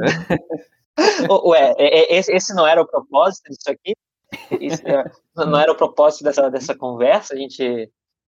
[1.47, 3.93] Ué, é- é- esse esse não era o propósito disso aqui?
[4.59, 7.33] Isso é- não era o propósito dessa, dessa conversa?
[7.33, 7.91] A gente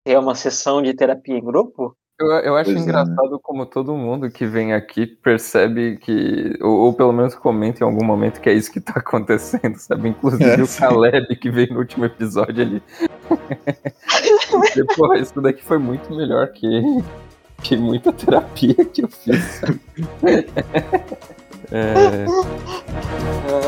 [0.05, 1.95] ter uma sessão de terapia em grupo?
[2.21, 6.81] Eu, eu acho Pois é, engraçado como todo mundo que vem aqui percebe que, ou,
[6.81, 10.09] ou pelo menos comenta em algum momento que é isso que tá acontecendo, sabe?
[10.09, 10.67] Inclusive É, o.
[10.67, 12.83] Caleb que veio no último episódio ali.
[14.95, 16.83] Porra, isso daqui foi muito melhor que,
[17.63, 19.61] que muita terapia que eu fiz.
[21.73, 22.25] É,
[23.45, 23.65] Mas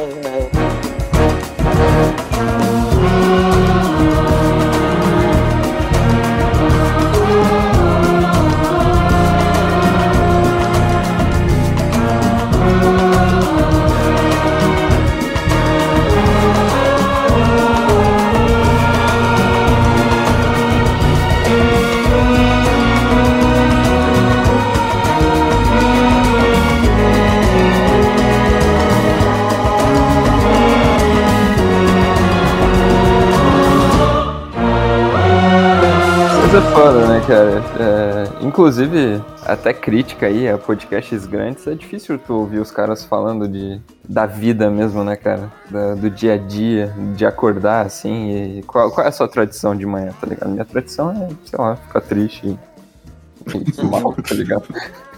[36.58, 37.64] é foda, né, cara?
[37.80, 43.47] É, inclusive, até crítica aí a podcasts grandes, é difícil tu ouvir os caras falando
[43.47, 45.51] de, da vida mesmo, né, cara?
[45.70, 48.58] Da- do dia a dia, de acordar assim.
[48.60, 50.49] E qual, qual é a sua tradição de manhã, tá ligado?
[50.49, 54.66] Minha tradição é, sei lá, ficar triste e, e mal, tá ligado?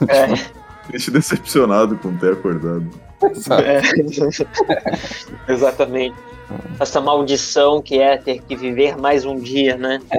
[0.08, 0.56] É,
[0.88, 2.90] triste decepcionado com ter acordado.
[3.64, 3.82] É.
[5.52, 6.16] Exatamente.
[6.80, 10.00] Essa maldição que é ter que viver mais um dia, né?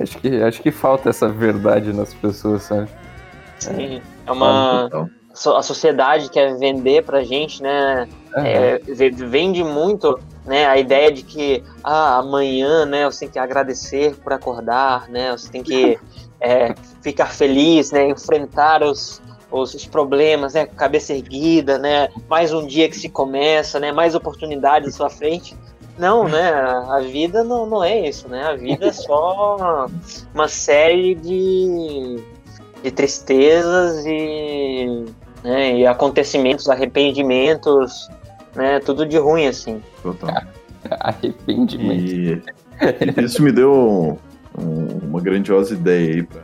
[0.00, 2.88] Acho que, acho que falta essa verdade nas pessoas, sabe?
[3.60, 4.02] Sim.
[4.26, 4.88] É uma.
[4.90, 5.08] Total.
[5.32, 8.08] so- A sociedade quer vender pra gente, né?
[8.36, 13.38] é, ve- vende muito né, a ideia de que ah, amanhã né, você tem que
[13.38, 15.96] agradecer por acordar, né, você tem que
[16.44, 22.66] é, ficar feliz, né, enfrentar os, os, os problemas né, cabeça erguida, né, mais um
[22.66, 25.56] dia que se começa, né, mais oportunidades à sua frente.
[25.96, 26.50] Não, né?
[26.90, 28.42] A vida não, não é isso, né?
[28.42, 29.86] A vida é só
[30.34, 32.18] uma série de,
[32.82, 35.04] de tristezas e,
[35.44, 38.08] né, e acontecimentos, arrependimentos,
[38.56, 38.80] né?
[38.80, 39.80] Tudo de ruim, assim.
[40.02, 40.42] Total.
[40.98, 42.50] Arrependimento.
[42.82, 44.18] E isso me deu
[44.58, 46.42] um- uma grandiosa ideia aí pra,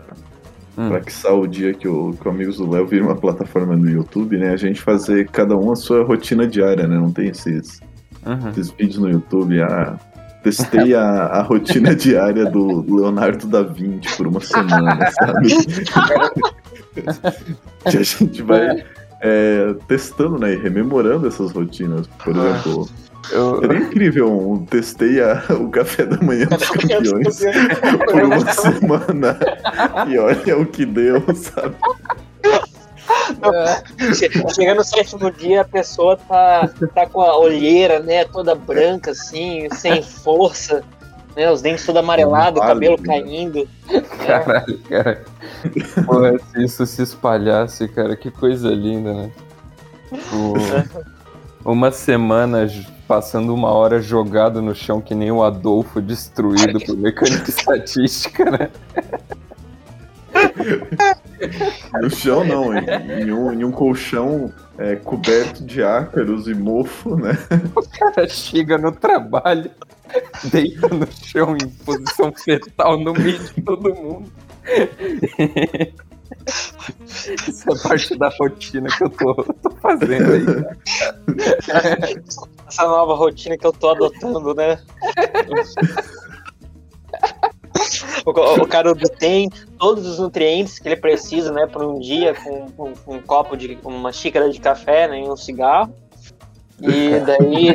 [0.78, 0.88] Hum.
[0.88, 3.88] pra que o dia que o, que o Amigos do Léo vira uma plataforma no
[3.90, 4.50] YouTube, né?
[4.52, 6.96] A gente fazer cada um a sua rotina diária, né?
[6.96, 7.80] Não tem esses,
[8.24, 8.50] Uhum.
[8.50, 9.60] esses vídeos no YouTube.
[9.62, 9.98] Ah,
[10.42, 15.48] testei a, a rotina diária do Leonardo da Vinci por uma semana, sabe?
[17.90, 18.82] que a gente vai
[19.22, 20.54] é, testando, né?
[20.54, 22.06] E rememorando essas rotinas.
[22.24, 22.88] Por exemplo,
[23.30, 27.40] Eu, Seria incrível testei a- o café da manhã dos campeões
[28.06, 29.38] por uma semana.
[30.08, 31.74] E olha o que deu, sabe?
[34.14, 38.24] Che- Chega no sétimo dia, a pessoa tá, tá com a olheira, né?
[38.24, 40.82] Toda branca, assim, sem força.
[41.36, 41.50] né?
[41.50, 43.06] Os dentes todo amarelados, o Válido, cabelo né?
[43.06, 43.68] caindo.
[44.26, 45.24] Caralho, cara.
[46.06, 49.30] Porra, se isso se espalhasse, cara, que coisa linda, né?
[50.32, 51.10] O-
[51.72, 52.66] Uma semana
[53.10, 58.70] passando uma hora jogado no chão que nem o Adolfo destruído por mecânica estatística, né?
[62.00, 62.86] No chão não, em,
[63.22, 67.36] em um, em um colchão é, coberto de ácaros e mofo, né?
[67.74, 69.72] O cara chega no trabalho,
[70.44, 74.30] deita no chão em posição fetal no meio de todo mundo.
[77.48, 80.44] Isso é parte da rotina que eu tô, tô fazendo aí.
[82.66, 84.78] Essa nova rotina que eu tô adotando, né?
[88.26, 88.30] O,
[88.62, 92.92] o cara tem todos os nutrientes que ele precisa, né, para um dia com, com-
[92.94, 95.94] com um copo de uma xícara de café, né, e um cigarro.
[96.80, 97.68] E daí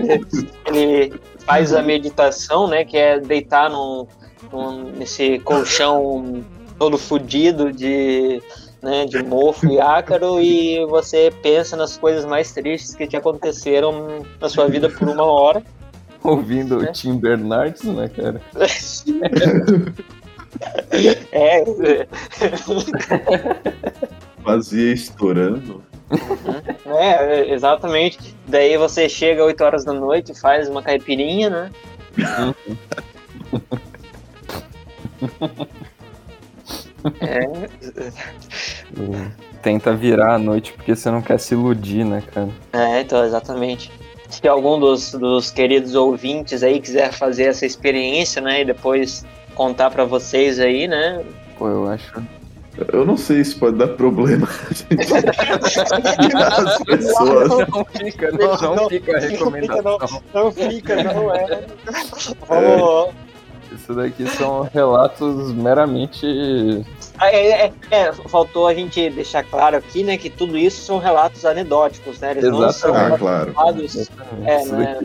[0.65, 4.07] ele faz a meditação, né, que é deitar num,
[4.51, 6.43] num- nesse colchão
[6.77, 8.41] todo fudido de,
[8.81, 14.25] né, de mofo e ácaro e você pensa nas coisas mais tristes que te aconteceram
[14.39, 15.63] na sua vida por uma hora.
[16.23, 18.41] Ouvindo o Tim Bernardes, né, cara?
[21.31, 21.61] É,
[24.41, 25.83] Vazia estourando.
[26.85, 28.33] é, exatamente.
[28.47, 31.71] Daí você chega 8 horas da noite, faz uma caipirinha, né?
[37.37, 38.11] É,
[39.61, 42.49] Tenta virar a noite porque você não quer se iludir, né, cara?
[42.71, 43.91] é, então, exatamente.
[44.29, 49.25] Se algum dos, dos queridos ouvintes aí quiser fazer essa experiência, né, e depois
[49.55, 51.23] contar pra vocês aí, né?
[51.57, 52.21] Pô, eu acho.
[52.91, 54.47] Eu não sei se pode dar problema.
[54.69, 54.81] As
[56.83, 57.49] pessoas.
[57.69, 60.21] Não fica, não, não, Não, fica a não recomendação.
[60.33, 61.63] Não fica, não é.
[62.47, 63.13] Vamos,
[63.71, 66.85] Isso daqui são relatos meramente.
[67.17, 70.97] Ah, É, é, é, faltou a gente deixar claro aqui, né, que tudo isso são
[70.97, 72.31] relatos anedóticos, né?
[72.31, 73.51] Eles não são Ah, claro.
[73.53, 74.09] relatos,
[74.45, 74.99] é, Isso né,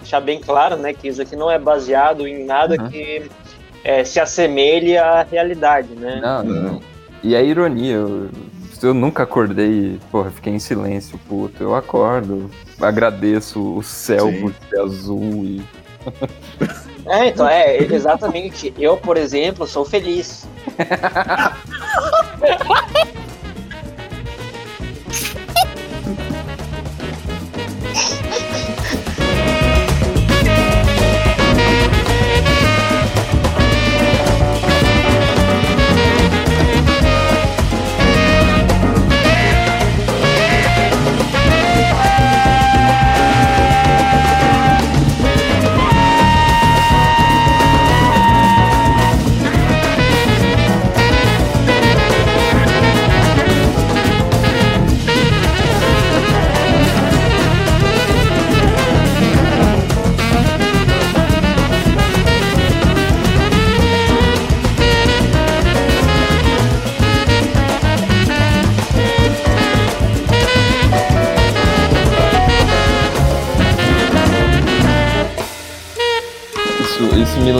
[0.00, 2.88] deixar bem claro, né, que isso aqui não é baseado em nada Uhum.
[2.88, 3.30] que
[3.84, 6.18] é, se assemelhe à realidade, né?
[6.22, 6.80] Não, não.
[7.22, 8.28] E a ironia, eu,
[8.82, 11.62] eu nunca acordei, porra, fiquei em silêncio, puto.
[11.62, 12.50] Eu acordo,
[12.80, 14.40] agradeço o céu Sim.
[14.40, 15.62] por ser azul e.
[17.06, 18.72] É, então, é, exatamente.
[18.78, 20.46] Eu, por exemplo, sou feliz.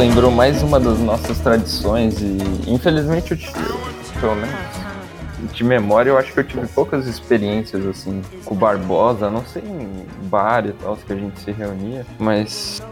[0.07, 2.37] lembrou mais uma das nossas tradições e
[2.71, 3.55] infelizmente eu, tive,
[4.21, 4.55] pelo menos
[5.51, 9.63] de memória eu acho que eu tive poucas experiências assim com o Barbosa, não sei
[9.63, 12.83] em bar e tal que a gente se reunia, mas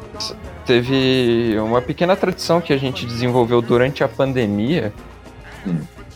[0.64, 4.90] teve uma pequena tradição que a gente desenvolveu durante a pandemia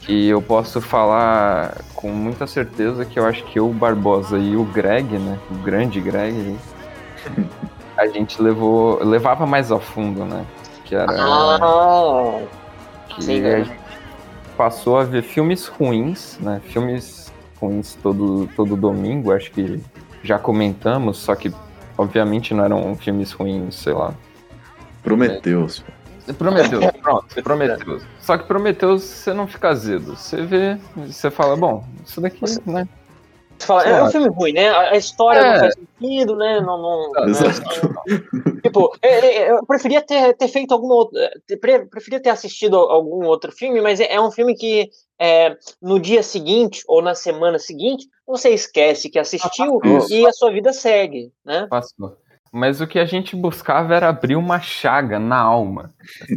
[0.01, 4.57] que eu posso falar com muita certeza que eu acho que eu, o Barbosa e
[4.57, 6.57] o Greg, né, o grande Greg,
[7.99, 10.43] a gente levou levava mais a fundo, né?
[10.87, 12.41] Que era Ah,
[13.09, 13.64] que sim, a né?
[13.64, 13.78] gente
[14.57, 16.61] passou a ver filmes ruins, né?
[16.64, 19.80] Filmes ruins todo, todo domingo, acho que
[20.22, 21.53] já comentamos, só que
[21.99, 24.14] obviamente não eram filmes ruins, sei lá.
[25.03, 25.84] Prometeus.
[26.39, 28.03] Prometeus, pronto, Prometeus.
[28.20, 30.16] Só que Prometeus você não fica azedo.
[30.16, 32.89] Você vê, você fala, bom, isso daqui, né?
[33.59, 34.13] Você fala, é um Claro.
[34.13, 34.69] filme ruim, né?
[34.71, 35.53] A história É.
[35.53, 36.61] não faz sentido, né?
[36.61, 36.81] Não,
[37.13, 37.95] não, Exato.
[38.63, 41.19] Tipo, é, é, eu preferia ter, ter feito algum outro.
[41.19, 44.91] é, pre- Preferia ter assistido algum outro filme, mas é, é um filme que
[45.21, 50.13] é, no dia seguinte ou na semana seguinte você esquece que assistiu Isso.
[50.13, 51.67] e a sua vida segue, né?
[51.71, 52.17] Passou.
[52.53, 55.93] Mas o que a gente buscava era abrir uma chaga na alma.
[56.23, 56.37] assim.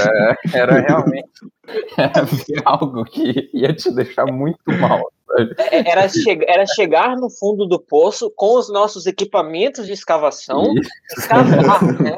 [0.00, 1.30] Era, era realmente
[1.96, 5.00] era ver algo que ia te deixar muito mal.
[5.38, 10.62] É, Era, che- era chegar no fundo do poço com os nossos equipamentos de escavação,
[10.76, 10.80] E-
[11.18, 12.14] escavar, né?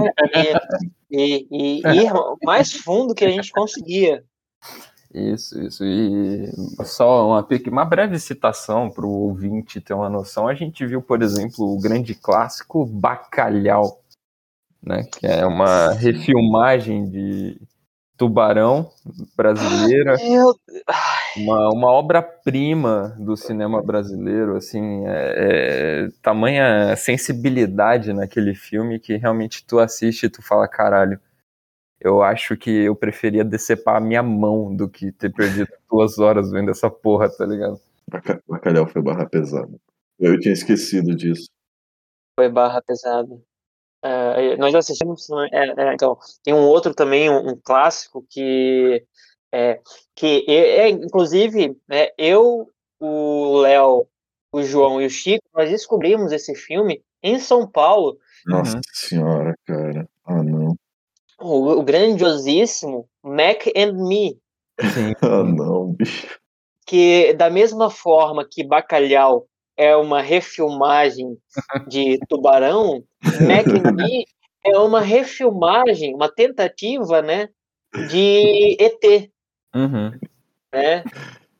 [1.10, 2.12] E, e, e ir
[2.42, 4.24] mais fundo que a gente conseguia.
[5.14, 5.84] Isso, isso.
[5.84, 6.50] E
[6.84, 10.48] só uma, uma breve citação para o ouvinte ter uma noção.
[10.48, 14.00] A gente viu, por exemplo, o grande clássico Bacalhau,
[14.82, 15.04] né?
[15.04, 17.60] Que é uma refilmagem de
[18.16, 18.90] Tubarão
[19.36, 20.54] brasileira, Eu,
[21.36, 29.64] uma, uma obra-prima do cinema brasileiro, assim, é, é, tamanha sensibilidade naquele filme que realmente
[29.66, 31.20] tu assiste e tu fala, caralho,
[32.00, 36.50] eu acho que eu preferia decepar a minha mão do que ter perdido duas horas
[36.50, 37.80] vendo essa porra, tá ligado?
[38.08, 39.72] Baca- Bacalhau foi barra pesada.
[40.18, 41.46] Eu tinha esquecido disso.
[42.38, 43.40] foi barra pesada.
[44.04, 45.26] É, nós assistimos.
[45.50, 49.02] é, é, então, tem um outro também, um, um clássico que
[49.54, 49.80] é,
[50.16, 52.68] que é, inclusive né, eu,
[53.00, 54.06] o Léo,
[54.52, 58.82] o João e o Chico, nós descobrimos esse filme em São Paulo, Nossa Uhum.
[58.92, 60.08] senhora, cara.
[60.26, 60.74] Ah, não.
[61.40, 64.38] o, o grandiosíssimo Mac and Me.
[65.22, 66.38] Ah, não, bicho.
[66.86, 69.46] que da mesma forma que Bacalhau
[69.76, 71.38] é uma refilmagem
[71.88, 74.24] de Tubarão, Mac and Me
[74.64, 77.48] é uma refilmagem, uma tentativa, né,
[78.10, 79.30] de ET,
[79.74, 80.18] Uhum.
[80.72, 81.04] né?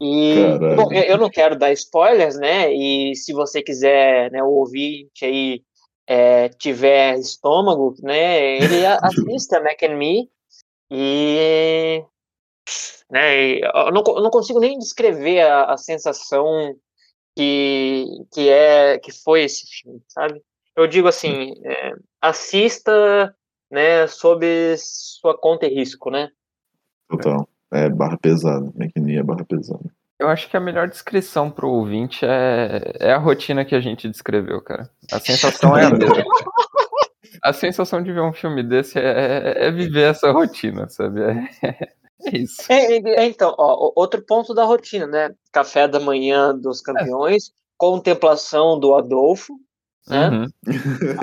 [0.01, 0.77] E Caralho.
[0.77, 2.73] bom, eu não quero dar spoilers, né?
[2.73, 5.63] E se você quiser, né, o ouvinte aí
[6.07, 10.31] é, tiver estômago, né, ele a- assista Mac and Me
[10.91, 12.05] e
[13.11, 16.77] né, eu não, eu não consigo nem descrever a, a sensação
[17.37, 20.43] que que é que foi esse filme, sabe?
[20.77, 23.35] Eu digo assim, é, assista,
[23.71, 24.45] né, sob
[24.77, 26.31] sua conta e risco, né?
[27.09, 27.49] Total.
[27.75, 28.73] É barra pesada.
[28.77, 29.85] Maquininha é barra pesada.
[30.17, 34.09] Eu acho que a melhor descrição pro ouvinte é, é a rotina que a gente
[34.09, 34.89] descreveu, cara.
[35.11, 36.25] A sensação é a mesma.
[37.43, 41.21] A sensação de ver um filme desse é, é viver essa rotina, sabe?
[41.21, 41.89] É,
[42.33, 42.63] é isso.
[42.71, 45.35] É, é, então, ó, outro ponto da rotina, né?
[45.51, 49.53] Café da manhã dos campeões, contemplação do Adolfo,
[50.07, 50.31] né?
[50.31, 50.47] Uhum.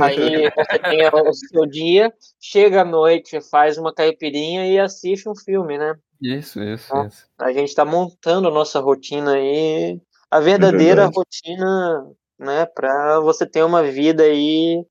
[0.02, 5.36] Aí você tem o seu dia, chega à noite, faz uma caipirinha e assiste um
[5.36, 5.96] filme, né?
[6.22, 7.08] Isso, isso, Ah.
[7.08, 7.26] isso.
[7.40, 10.00] A gente tá montando a nossa rotina aí,
[10.30, 11.16] a verdadeira verdade.
[11.16, 12.66] rotina, né?
[12.68, 14.86] Pra você ter uma vida aí,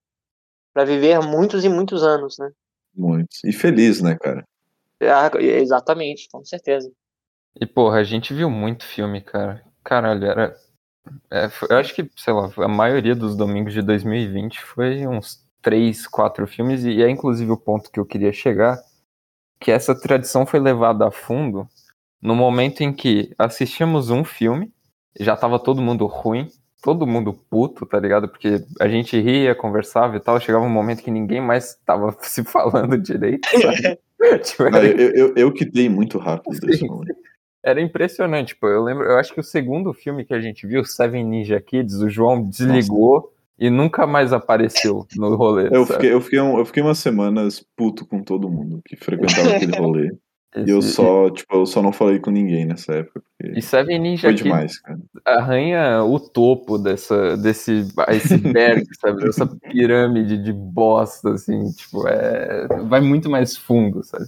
[0.74, 2.50] pra viver muitos e muitos anos, né?
[2.94, 3.42] Muitos.
[3.44, 4.44] E feliz, né, cara?
[5.02, 6.90] Ah, exatamente, com certeza.
[7.60, 9.64] E, porra, a gente viu muito filme, cara.
[9.84, 10.56] Caralho, era.
[11.30, 15.42] é, foi- eu acho que, sei lá, a maioria dos domingos de 2020 foi uns
[15.62, 18.78] três, quatro filmes, e é inclusive o ponto que eu queria chegar,
[19.60, 21.68] que essa tradição foi levada a fundo
[22.20, 24.72] no momento em que assistimos um filme,
[25.18, 26.48] já tava todo mundo ruim,
[26.82, 28.28] todo mundo puto, tá ligado?
[28.28, 32.42] Porque a gente ria, conversava e tal, chegava um momento que ninguém mais tava se
[32.44, 33.98] falando direito, sabe?
[34.44, 37.16] Tipo, Não, era eu, eu, eu que dei muito rápido desse momento.
[37.64, 38.68] era impressionante, pô.
[38.68, 41.96] Eu lembro, eu acho que o segundo filme que a gente viu, Seven Ninja Kids,
[42.02, 45.68] o João desligou e nunca mais apareceu no rolê.
[45.68, 45.92] Eu sabe?
[45.92, 49.72] fiquei, eu, fiquei um- eu fiquei umas semanas puto com todo mundo que frequentava aquele
[49.78, 50.10] rolê.
[50.56, 53.22] E eu Esse- só, tipo, eu só não falei com ninguém nessa época.
[53.38, 54.98] Porque E Seven Ninja foi demais, cara.
[55.24, 59.20] arranha o topo dessa, desse iceberg, sabe?
[59.22, 62.66] Dessa pirâmide de bosta, assim, tipo, é...
[62.88, 64.24] vai muito mais fundo, sabe?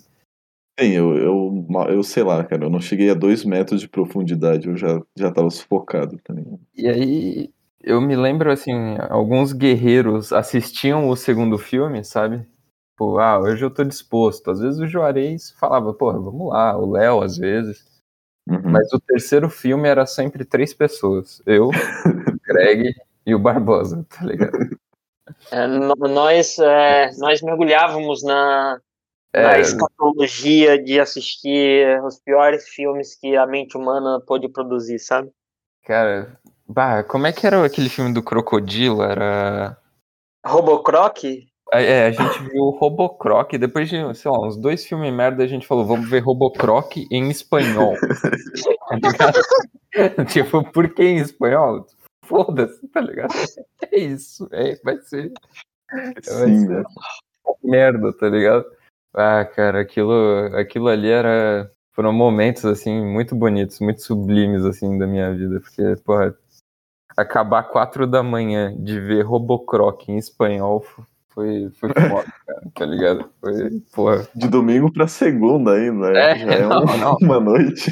[0.78, 4.68] Sim, eu, eu, eu sei lá, cara, eu não cheguei a dois metros de profundidade,
[4.68, 6.46] eu já, já tava sufocado tá também.
[6.76, 7.50] E aí,
[7.82, 12.46] eu me lembro, assim, alguns guerreiros assistiam o segundo filme, sabe?
[12.92, 14.50] Tipo, ah, hoje eu tô disposto.
[14.50, 16.76] Às vezes o Juarez falava, porra, vamos lá.
[16.76, 17.84] O Léo, às vezes.
[18.48, 18.60] Uhum.
[18.64, 21.42] Mas o terceiro filme era sempre três pessoas.
[21.46, 21.72] Eu, o
[22.46, 22.94] Greg
[23.26, 24.56] e o Barbosa, tá ligado?
[25.50, 28.80] É, nós, é, nós mergulhávamos na,
[29.34, 35.30] na É, escatologia de assistir os piores filmes que a mente humana pôde produzir, sabe?
[35.84, 36.38] cara,
[36.72, 39.02] bah, como é que era aquele filme do Crocodilo?
[39.02, 39.76] Era...
[40.44, 41.24] Robocroc?
[41.72, 45.66] É, a gente viu Robocroc, depois de, sei lá, uns dois filmes merda, a gente
[45.66, 47.96] falou, vamos ver Robocroc em espanhol.
[48.88, 49.40] Tá ligado?
[50.28, 51.86] tipo, por que em espanhol?
[52.26, 53.32] Foda-se, tá ligado?
[53.90, 55.32] É isso, é, vai ser.
[55.90, 56.84] Vai Sim, ser
[57.62, 58.64] merda, tá ligado?
[59.14, 61.70] Ah, cara, aquilo, aquilo ali era.
[61.94, 65.60] Foram momentos, assim, muito bonitos, muito sublimes, assim, da minha vida.
[65.60, 66.34] Porque, porra,
[67.16, 70.84] acabar quatro da manhã de ver Robocroc em espanhol
[71.28, 73.30] foi, foi foda, cara, tá ligado?
[73.40, 74.28] Foi, porra.
[74.34, 76.32] De domingo pra segunda ainda, né?
[76.32, 77.16] É, já é não, um- não.
[77.22, 77.90] uma noite.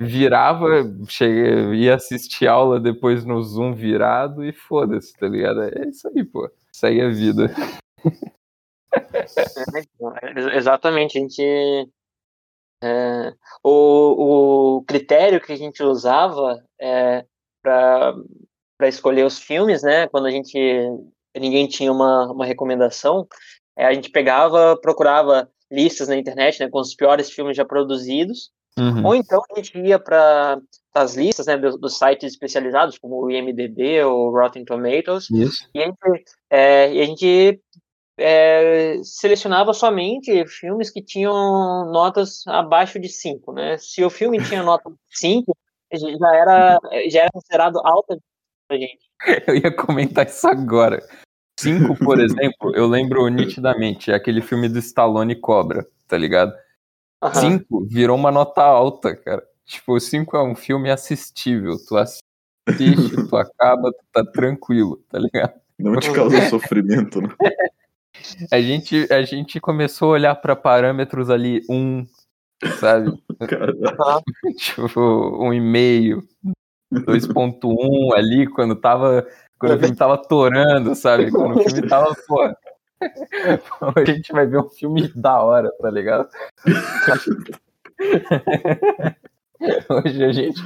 [0.00, 0.66] Virava,
[1.06, 5.62] cheguei, ia assistir aula depois no Zoom virado e foda-se, tá ligado?
[5.62, 6.50] É isso aí, pô.
[6.72, 7.54] Segue a vida.
[9.12, 9.22] É,
[10.56, 11.88] exatamente, a gente.
[12.82, 17.24] é, o, o critério que a gente usava é,
[17.62, 18.14] para
[18.88, 20.08] escolher os filmes, né?
[20.08, 20.58] Quando a gente
[21.38, 23.26] ninguém tinha uma, uma recomendação,
[23.76, 28.50] é, a gente pegava, procurava listas na internet, né, com os piores filmes já produzidos,
[28.78, 29.04] Uhum.
[29.04, 30.58] ou então a gente ia para
[30.94, 35.68] as listas, né, dos, dos sites especializados, como o IMDb ou Rotten Tomatoes, Isso.
[35.74, 37.60] e a gente, é, e a gente
[38.18, 43.76] é, selecionava somente filmes que tinham notas abaixo de 5, né?
[43.78, 45.54] Se o filme tinha nota 5,
[45.98, 46.78] já era,
[47.08, 48.18] já era considerado alta
[48.68, 49.00] pra gente.
[49.46, 51.00] Eu ia comentar isso agora.
[51.58, 56.52] Cinco, por exemplo, eu lembro nitidamente, é aquele filme do Stallone Cobra, tá ligado?
[57.22, 57.34] Aham.
[57.34, 59.42] Cinco virou uma nota alta, cara.
[59.64, 61.76] Tipo, cinco é um filme assistível.
[61.86, 65.52] Tu assiste, tu acaba, tu tá tranquilo, tá ligado?
[65.78, 67.28] Não te causa sofrimento, né?
[68.50, 72.04] A gente, a gente começou a olhar pra parâmetros ali, um,
[72.78, 73.12] sabe?
[74.56, 75.00] Tipo,
[75.44, 76.22] um e meio,
[76.92, 79.26] 2.1 ali, quando tava.
[79.58, 81.30] Quando o filme tava torando, sabe?
[81.30, 82.42] Quando o filme tava, pô.
[83.96, 86.28] A gente vai ver um filme da hora, tá ligado?
[89.88, 90.60] Hoje a gente,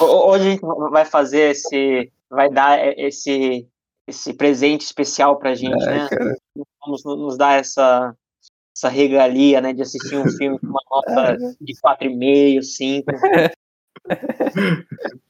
[0.00, 3.66] Hoje a gente vai fazer esse, vai dar esse,
[4.06, 6.08] esse presente especial pra gente, É, né?
[6.08, 6.36] cara.
[6.84, 8.14] Vamos nos dar essa,
[8.76, 13.06] essa regalia, né, de assistir um filme com uma nota de 4,5, 5.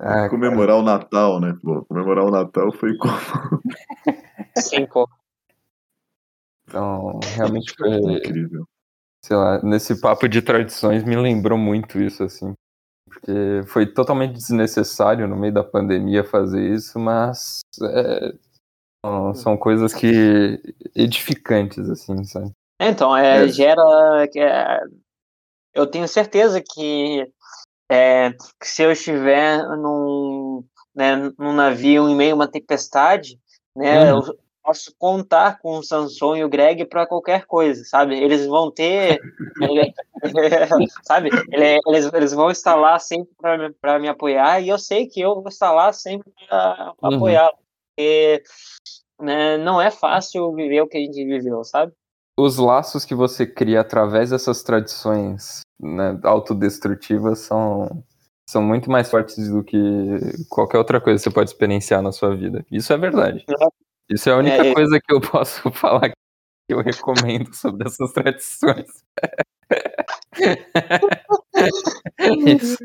[0.00, 1.58] Ah, comemorar o Natal, né?
[1.60, 3.12] Pô, comemorar o Natal foi como.
[4.56, 5.08] 5.
[6.68, 8.64] então, realmente foi, Incrível.
[9.24, 12.54] sei lá, nesse papo de tradições me lembrou muito isso, assim.
[13.08, 18.34] Porque foi totalmente desnecessário no meio da pandemia fazer isso, mas é,
[19.04, 20.60] são, são coisas que
[20.94, 22.52] edificantes, assim, sabe?
[22.78, 23.48] Então, é, É.
[23.48, 23.82] gera.
[24.36, 24.80] é-
[25.74, 27.26] eu tenho certeza que,
[27.90, 30.64] é, que se eu estiver num,
[30.94, 33.38] né, num navio em meio a uma tempestade,
[33.76, 34.20] né, Uhum.
[34.26, 38.16] eu posso contar com o Samson e o Greg para qualquer coisa, sabe?
[38.18, 39.20] Eles vão ter.
[41.02, 41.30] sabe?
[41.50, 43.32] Ele- Eles, eles vão estar lá sempre
[43.80, 47.14] para me apoiar e eu sei que eu vou estar lá sempre para Uhum.
[47.16, 47.50] apoiar.
[47.96, 48.42] Porque
[49.20, 51.92] né, não é fácil viver o que a gente viveu, sabe?
[52.38, 58.04] Os laços que você cria através dessas tradições né, autodestrutivas são,
[58.48, 59.76] são muito mais fortes do que
[60.48, 62.64] qualquer outra coisa que você pode experienciar na sua vida.
[62.70, 63.44] Isso é verdade.
[64.08, 64.74] Isso é a única É, é.
[64.74, 66.14] coisa que eu posso falar que
[66.68, 68.86] eu recomendo sobre essas tradições.
[72.46, 72.78] Isso.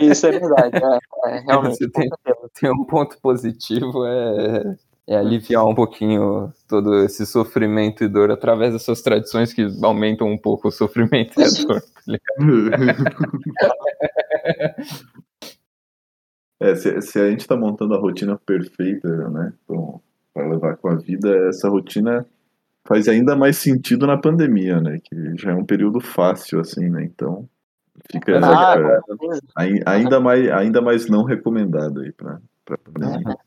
[0.00, 0.98] Isso é verdade, é,
[1.30, 1.90] é, realmente.
[1.90, 2.08] Tem,
[2.60, 4.76] tem um ponto positivo, é,
[5.10, 10.38] é aliviar um pouquinho todo esse sofrimento e dor através dessas tradições que aumentam um
[10.38, 11.82] pouco o sofrimento e a dor.
[13.60, 13.74] tá?
[16.62, 19.50] É, se, se a gente tá montando a rotina perfeita, né,
[20.34, 22.26] para levar com a vida, essa rotina
[22.86, 27.02] faz ainda mais sentido na pandemia, né, que já é um período fácil, assim, né,
[27.02, 27.48] então
[28.12, 28.38] fica
[29.56, 33.38] Ah, é, ainda, mais, ainda mais não recomendado aí pra, pra pandemia.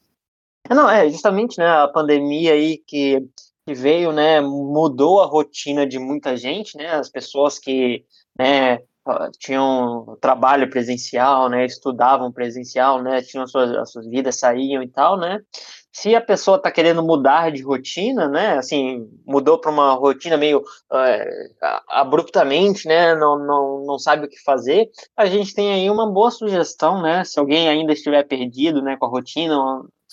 [0.70, 3.20] É, Não, é justamente, né, a pandemia aí que,
[3.68, 8.06] que veio, né, mudou a rotina de muita gente, né, as pessoas que,
[8.38, 8.80] né,
[9.38, 15.18] tinham trabalho presencial, né, estudavam presencial, né, tinham suas, as suas vidas, saíam e tal,
[15.18, 15.40] né,
[15.92, 20.64] se a pessoa está querendo mudar de rotina, né, assim, mudou para uma rotina meio
[21.62, 26.10] a- abruptamente, né, não, não, não sabe o que fazer, a gente tem aí uma
[26.12, 29.56] boa sugestão, né, se alguém ainda estiver perdido, né, com a rotina,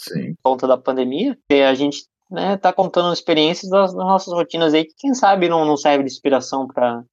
[0.01, 0.35] Sim.
[0.43, 4.85] conta da pandemia, e a gente né, tá contando experiências das, das nossas rotinas aí,
[4.85, 7.05] que quem sabe não, não serve de inspiração para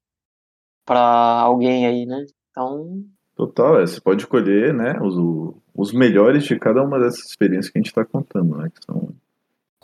[0.85, 2.25] para alguém aí, né?
[2.49, 3.03] Então,
[3.35, 7.77] Total, é, você pode escolher, né, os, os melhores de cada uma dessas experiências que
[7.77, 9.09] a gente está contando, né, que são...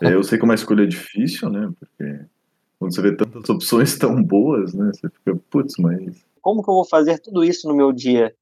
[0.01, 2.21] é, eu sei que uma escolha é difícil, né, porque
[2.79, 6.73] quando você vê tantas opções tão boas, né, você fica, putz, mas como que eu
[6.73, 8.35] vou fazer tudo isso no meu dia?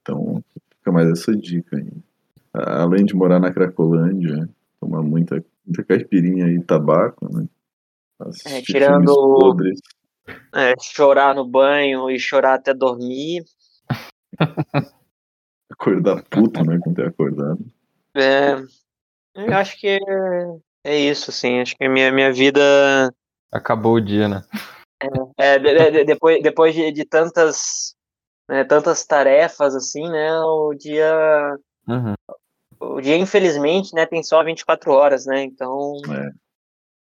[0.00, 0.42] então
[0.78, 1.92] fica mais essa dica aí.
[2.52, 4.48] Além de morar na Cracolândia,
[4.80, 7.46] tomar muita, muita caipirinha e tabaco, né,
[8.46, 9.56] É, tirando-
[10.54, 13.44] É, chorar no banho e chorar até dormir.
[15.70, 17.64] acordar puto, né, com ter acordado.
[18.14, 18.54] É,
[19.34, 20.00] eu acho que é,
[20.84, 21.60] é isso, assim.
[21.60, 22.60] Acho que a minha, minha vida
[23.52, 24.42] Acabou o dia, né?
[25.38, 27.94] É, de- de- de- depois, depois de, de tantas,
[28.48, 31.56] né, tantas tarefas, assim, né, o dia
[31.88, 32.14] Uhum.
[32.80, 35.42] O dia, infelizmente, né, tem só 24 horas, né?
[35.44, 36.30] Então, É.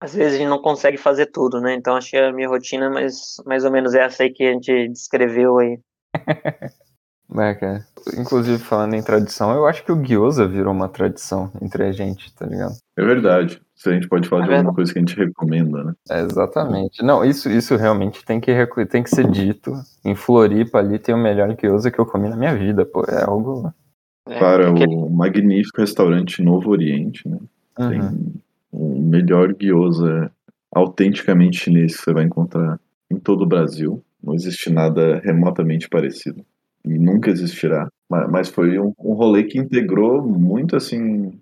[0.01, 1.75] às vezes a gente não consegue fazer tudo, né?
[1.75, 4.53] Então, acho que a minha rotina é mais, mais ou menos essa aí que a
[4.53, 5.79] gente descreveu aí.
[7.37, 7.85] É, cara.
[8.19, 12.33] Inclusive, falando em tradição, eu acho que o gyoza virou uma tradição entre a gente,
[12.35, 12.75] tá ligado?
[12.97, 13.61] É verdade.
[13.75, 14.77] Se a gente pode falar É de alguma verdade.
[14.77, 15.93] coisa que a gente recomenda, né?
[16.11, 17.03] É, exatamente.
[17.03, 18.53] Não, isso, isso realmente tem que,
[18.87, 19.73] tem que ser dito.
[20.05, 23.03] Em Floripa ali tem o melhor gyoza que eu comi na minha vida, pô.
[23.09, 23.73] É algo.
[24.29, 24.39] Né?
[24.39, 27.39] Para Aquele- o magnífico restaurante Novo Oriente, né?
[27.79, 27.89] Uhum.
[27.91, 28.01] Tem
[28.73, 30.31] o melhor gyoza
[30.73, 32.79] autenticamente chinês que você vai encontrar
[33.11, 34.03] em todo o Brasil.
[34.23, 36.45] Não existe nada remotamente parecido.
[36.85, 37.89] E nunca existirá.
[38.11, 41.33] Ma- Mas foi um, um rolê que integrou muito, assim...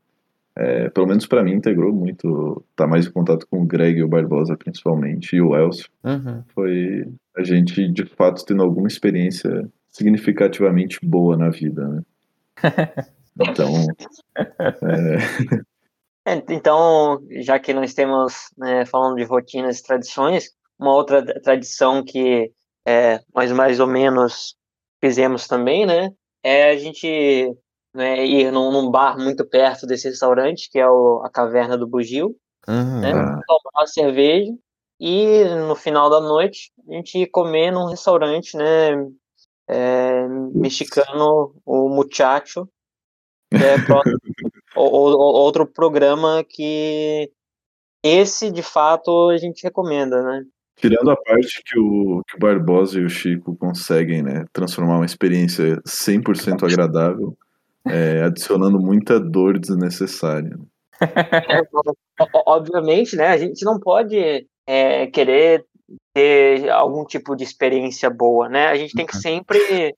[0.57, 2.63] é, pelo menos pra mim, integrou muito.
[2.77, 5.89] Tá mais em contato com o Greg e o Barbosa, principalmente, e o Elcio.
[6.05, 6.43] Uhum.
[6.55, 7.07] Foi
[7.37, 12.03] a gente, de fato, tendo alguma experiência significativamente boa na vida, né?
[13.40, 13.86] Então,
[16.24, 21.40] É, Então, já que nós temos, né, falando de rotinas e tradições, uma outra tra-
[21.40, 22.52] tradição que
[22.86, 24.55] é, nós mais ou menos
[25.01, 26.10] fizemos também, né,
[26.43, 27.52] é a gente
[27.94, 31.86] né, ir num, num bar muito perto desse restaurante, que é o, a Caverna do
[31.86, 32.36] Bugio,
[32.68, 33.01] Uhum.
[33.01, 33.40] né, Ah.
[33.47, 34.52] tomar uma cerveja
[35.01, 38.90] e no final da noite a gente ir comer num restaurante, né,
[39.73, 42.69] é, mexicano, o Muchacho,
[43.51, 44.19] que é próximo
[44.77, 47.31] o- o- outro programa que
[48.05, 50.44] esse de fato a gente recomenda, né?
[50.77, 55.05] tirando a parte que o, que o Barbosa e o Chico conseguem, né, transformar uma
[55.07, 57.36] experiência 100% agradável,
[57.86, 60.59] é, adicionando muita dor desnecessária.
[60.59, 60.73] O-
[62.47, 63.28] Obviamente, né?
[63.28, 65.65] A gente não pode é, querer
[66.14, 68.68] ter algum tipo de experiência boa, né?
[68.68, 69.94] A gente tem que sempre,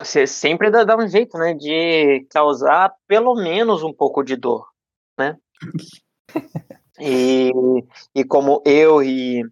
[0.00, 1.54] você sempre dá, dar um jeito, né?
[1.54, 4.66] De causar pelo menos um pouco de dor,
[5.18, 5.36] né?
[6.98, 7.52] E,
[8.14, 9.42] e como eu e,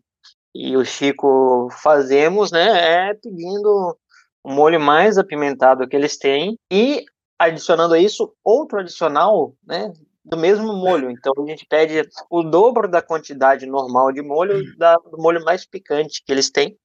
[0.55, 3.11] e o Chico fazemos, né?
[3.11, 3.99] É pedindo
[4.43, 7.05] o molho mais apimentado que eles têm e
[7.39, 9.93] adicionando a isso outro adicional, né?
[10.25, 11.11] Do mesmo molho.
[11.11, 15.67] Então a gente pede o dobro da quantidade normal de molho da, do molho mais
[15.67, 16.77] picante que eles têm.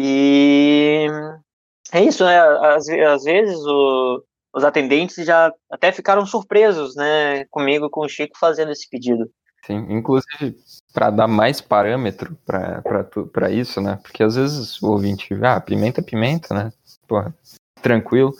[0.00, 1.06] E
[1.92, 2.38] é isso, né?
[2.40, 4.22] Às, às vezes o-
[4.54, 7.44] os atendentes já até ficaram surpresos, né?
[7.46, 9.30] Comigo com o Chico fazendo esse pedido.
[9.64, 10.56] Sim, inclusive
[10.94, 13.98] para dar mais parâmetro para isso, né?
[14.02, 16.72] Porque às vezes o ouvinte, ah, pimenta é pimenta, né?
[17.06, 17.34] Porra,
[17.82, 18.32] tranquilo.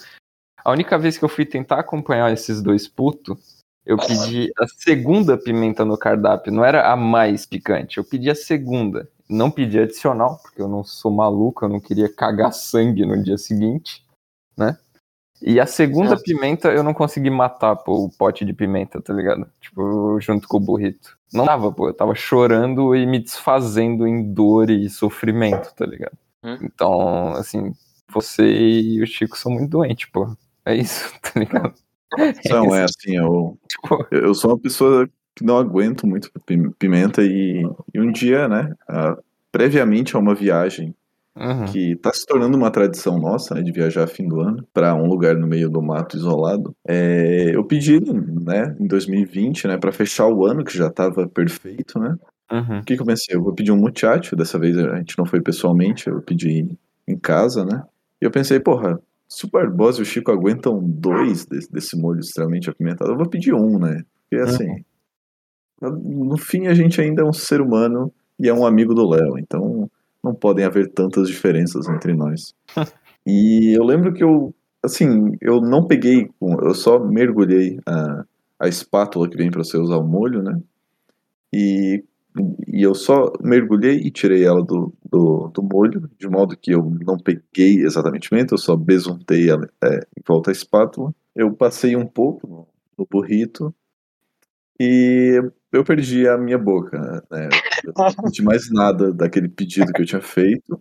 [0.64, 3.57] A única vez que eu fui tentar acompanhar esses dois putos,
[3.88, 8.34] eu pedi a segunda pimenta no cardápio, não era a mais picante, eu pedi a
[8.34, 9.08] segunda.
[9.26, 13.38] Não pedi adicional, porque eu não sou maluco, eu não queria cagar sangue no dia
[13.38, 14.04] seguinte,
[14.54, 14.76] né?
[15.40, 16.20] E a segunda Ah.
[16.22, 19.46] pimenta eu não consegui matar, pô, o pote de pimenta, tá ligado?
[19.58, 21.16] Tipo, junto com o burrito.
[21.32, 26.16] Não dava, pô, eu tava chorando e me desfazendo em dor e sofrimento, tá ligado?
[26.44, 26.58] Hum.
[26.62, 27.72] Então, assim,
[28.12, 30.36] você e o Chico são muito doentes, pô.
[30.64, 31.74] É isso, tá ligado?
[32.50, 33.58] Não é assim, eu,
[34.10, 37.62] eu sou uma pessoa que não aguento muito pi- pimenta e,
[37.94, 38.74] e um dia, né,
[39.52, 40.94] previamente a uma viagem
[41.36, 44.94] uhum, que está se tornando uma tradição nossa, né, de viajar fim do ano para
[44.94, 46.74] um lugar no meio do mato isolado.
[46.86, 51.98] É, eu pedi, né, em 2020, né, para fechar o ano que já estava perfeito,
[51.98, 52.16] né?
[52.50, 52.80] uhum.
[52.80, 53.36] O que, que eu pensei?
[53.36, 56.76] Eu vou pedir um muchacho, dessa vez a gente não foi pessoalmente, eu pedi
[57.06, 57.82] em casa, né?
[58.20, 62.20] E eu pensei, porra, se o Barbosa e o Chico aguentam dois desse, desse molho
[62.20, 64.02] extremamente apimentado, eu vou pedir um, né?
[64.22, 64.84] Porque assim,
[65.80, 69.38] no fim a gente ainda é um ser humano e é um amigo do Léo,
[69.38, 69.90] então
[70.22, 72.54] não podem haver tantas diferenças entre nós.
[73.30, 78.24] E eu lembro que eu, assim, eu não peguei, eu só mergulhei a,
[78.58, 80.58] a espátula que vem para você usar o molho, né?
[81.52, 82.02] E,
[82.66, 86.90] e eu só mergulhei e tirei ela do, do, do molho, de modo que eu
[87.04, 91.14] não peguei exatamente eu só besuntei ela é, em volta à espátula.
[91.34, 93.74] Eu passei um pouco no, no burrito
[94.80, 95.42] e
[95.72, 97.48] eu perdi a minha boca, né?
[97.84, 100.80] Eu não senti mais nada daquele pedido que eu tinha feito,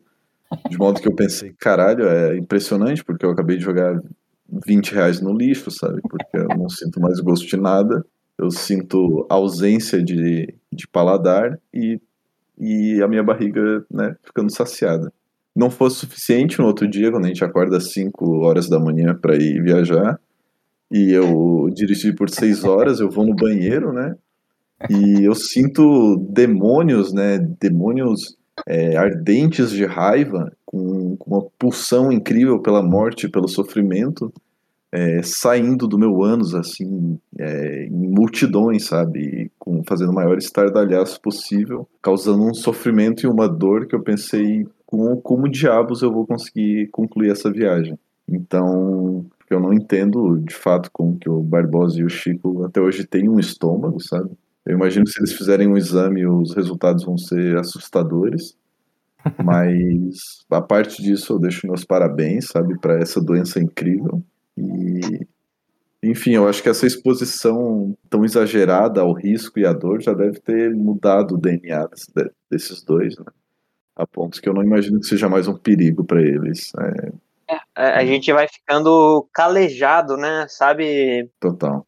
[0.69, 3.99] de modo que eu pensei, caralho, é impressionante, porque eu acabei de jogar
[4.65, 6.01] 20 reais no lixo, sabe?
[6.01, 8.05] Porque eu não sinto mais gosto de nada,
[8.37, 11.99] eu sinto ausência de, de paladar e,
[12.57, 15.11] e a minha barriga, né, ficando saciada.
[15.55, 19.15] Não fosse suficiente no outro dia, quando a gente acorda às 5 horas da manhã
[19.15, 20.19] para ir viajar,
[20.91, 24.15] e eu dirigi por 6 horas, eu vou no banheiro, né?
[24.89, 27.39] E eu sinto demônios, né?
[27.59, 34.31] Demônios é, ardentes de raiva, com, com uma pulsão incrível pela morte, pelo sofrimento,
[34.91, 39.51] é, saindo do meu ânus, assim, é, em multidões, sabe?
[39.59, 44.65] Com, fazendo o maior estardalhaço possível, causando um sofrimento e uma dor que eu pensei
[44.85, 47.99] como, como diabos eu vou conseguir concluir essa viagem.
[48.27, 53.05] Então, eu não entendo de fato como que o Barbosa e o Chico até hoje
[53.05, 54.31] têm um estômago, sabe?
[54.65, 58.55] Eu imagino que se eles fizerem um exame, os resultados vão ser assustadores.
[59.43, 64.21] Mas a parte disso, eu deixo meus parabéns, sabe, para essa doença incrível.
[64.57, 65.27] E,
[66.01, 70.39] enfim, eu acho que essa exposição tão exagerada ao risco e à dor já deve
[70.39, 71.87] ter mudado o DNA
[72.49, 73.25] desses dois, né?
[73.95, 76.71] A ponto que eu não imagino que seja mais um perigo para eles.
[76.79, 77.11] É...
[77.49, 80.45] É, a gente vai ficando calejado, né?
[80.49, 81.29] Sabe?
[81.39, 81.85] Total.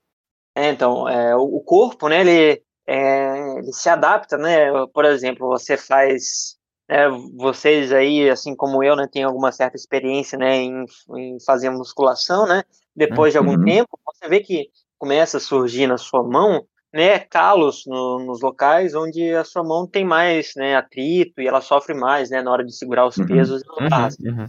[0.56, 2.22] É, então, é, o corpo, né?
[2.22, 4.72] Ele, é, ele se adapta, né?
[4.94, 6.59] Por exemplo, você faz
[6.90, 7.08] é,
[7.38, 10.86] vocês aí, assim como eu, né, tem alguma certa experiência, né, em,
[11.16, 12.64] em fazer musculação, né?
[12.96, 13.64] Depois de algum Uhum.
[13.64, 18.96] tempo, você vê que começa a surgir na sua mão, né, calos no- nos locais
[18.96, 22.66] onde a sua mão tem mais, né, atrito e ela sofre mais, né, na hora
[22.66, 23.28] de segurar os Uhum.
[23.28, 24.18] pesos e Uhum, braço.
[24.26, 24.46] uhum.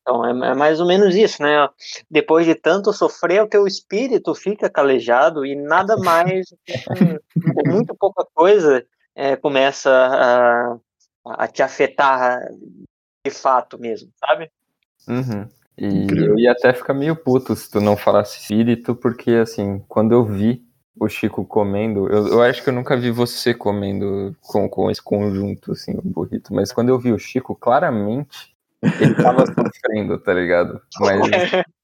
[0.00, 1.68] Então, é, é mais ou menos isso, né?
[2.10, 6.46] Depois de tanto sofrer, o teu espírito fica calejado e nada mais,
[6.90, 7.18] assim,
[7.66, 10.78] muito pouca coisa, é, começa a,
[11.24, 12.40] a te afetar
[13.24, 14.50] de fato mesmo, sabe?
[15.08, 15.48] Uhum.
[15.76, 16.30] E Incrível.
[16.30, 20.24] eu ia até ficar meio puto se tu não falasse espírito, porque assim, quando eu
[20.24, 20.62] vi
[20.98, 25.02] o Chico comendo, eu, eu acho que eu nunca vi você comendo com, com esse
[25.02, 28.54] conjunto, assim, o burrito, mas quando eu vi o Chico, claramente
[29.00, 30.80] ele tava sofrendo, tá ligado?
[31.00, 31.20] Mas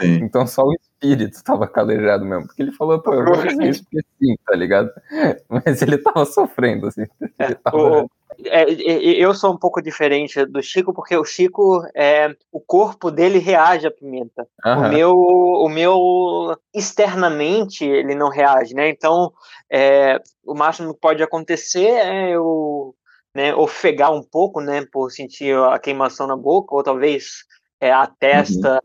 [0.00, 0.24] Sim.
[0.24, 3.84] então só o espírito tava calejado mesmo, porque ele falou, pô, eu vou fazer isso
[3.84, 4.90] porque sim, tá ligado?
[5.48, 7.06] Mas ele tava sofrendo, assim.
[7.38, 8.02] Ele tava...
[8.02, 8.10] O-
[8.44, 13.10] é, é, eu sou um pouco diferente do Chico, porque o Chico, é, o corpo
[13.10, 14.46] dele reage à pimenta.
[14.64, 18.88] O meu, o meu externamente ele não reage, né?
[18.88, 19.32] Então,
[19.70, 22.94] é, o máximo que pode acontecer é eu
[23.34, 27.44] né, ofegar um pouco, né, por sentir a queimação na boca, ou talvez
[27.80, 28.82] é, a testa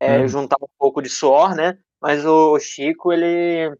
[0.00, 0.28] é, Uhum.
[0.28, 1.78] juntar um pouco de suor, né?
[2.00, 3.74] Mas o Chico ele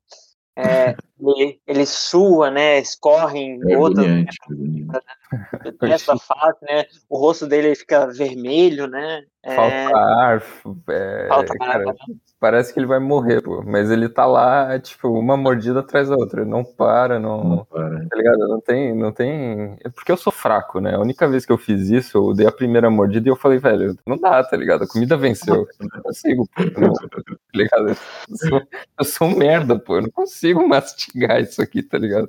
[0.56, 2.78] é, ele, ele sua, né?
[2.78, 4.36] Escorre em É agoniante.
[4.48, 4.98] é agoniante.
[5.82, 6.84] nessa face, né?
[7.08, 9.22] O rosto dele fica vermelho, né?
[9.42, 10.42] É, Falta ar,
[10.88, 11.94] é, falta ar, cara, né?
[12.40, 13.62] parece que ele vai morrer, pô.
[13.64, 16.40] Mas ele tá lá, tipo, uma mordida atrás da outra.
[16.40, 17.44] Ele não para, não.
[17.44, 18.08] Não para.
[18.08, 18.38] Tá ligado?
[18.48, 19.76] Não tem, não tem.
[19.84, 20.96] É porque eu sou fraco, né?
[20.96, 23.58] A única vez que eu fiz isso, eu dei a primeira mordida e eu falei,
[23.58, 24.82] velho, não dá, tá ligado?
[24.82, 25.66] A comida venceu.
[25.78, 26.62] Eu não consigo, pô.
[26.62, 27.08] eu Não, tá
[27.54, 27.88] ligado?
[27.88, 28.62] Eu sou,
[28.98, 29.96] eu sou um merda, pô.
[29.96, 31.05] Eu não consigo mastigar
[31.40, 32.28] isso aqui, tá ligado?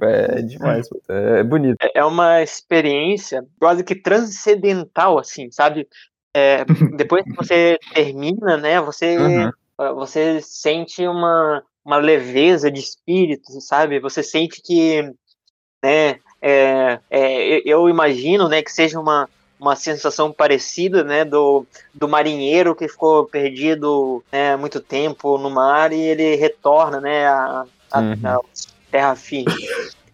[0.00, 1.00] É demais, pô.
[1.08, 1.76] É bonito.
[1.94, 5.88] é uma experiência quase que transcendental, assim, sabe?
[6.34, 6.64] É,
[6.96, 8.80] depois que você termina, né?
[8.80, 9.50] Você Uhum.
[9.94, 14.00] você sente uma, uma leveza de espírito, sabe?
[14.00, 15.02] Você sente que,
[15.82, 16.18] né?
[16.40, 19.28] É, é, eu imagino, né, que seja uma
[19.58, 25.92] uma sensação parecida, né, do, do marinheiro que ficou perdido né, muito tempo no mar
[25.92, 27.64] e ele retorna, né, a,
[27.94, 28.18] Uhum.
[28.24, 28.40] a
[28.90, 29.68] terra firme.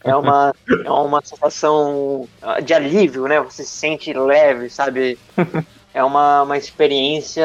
[0.04, 0.52] É uma,
[0.84, 2.28] é uma sensação
[2.64, 3.40] de alívio, né?
[3.40, 5.16] Você se sente leve, sabe?
[5.94, 7.44] É uma, uma experiência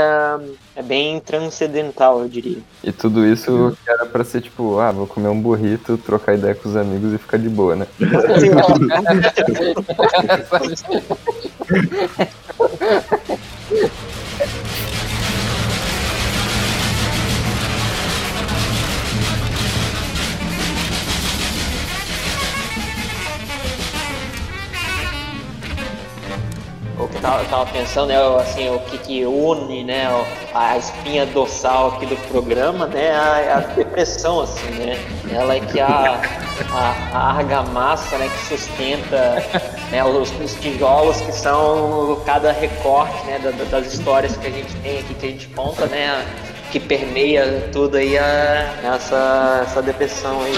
[0.73, 2.59] é bem transcendental, eu diria.
[2.81, 6.55] E tudo isso que era pra ser tipo, ah, vou comer um burrito, trocar ideia
[6.55, 7.85] com os amigos e ficar de boa, né?
[27.21, 30.07] tava, tava pensando, né, assim, o que, que une, né,
[30.53, 34.97] a espinha dorsal aqui do programa, né, a, a depressão, assim, né,
[35.31, 36.19] ela é que a,
[36.71, 39.43] a, a argamassa, né, que sustenta,
[39.91, 44.73] né, os, os tijolos que são cada recorte, né, da, das histórias que a gente
[44.77, 46.25] tem aqui, que a gente conta, né,
[46.71, 50.53] que permeia tudo aí, a, essa, essa depressão aí.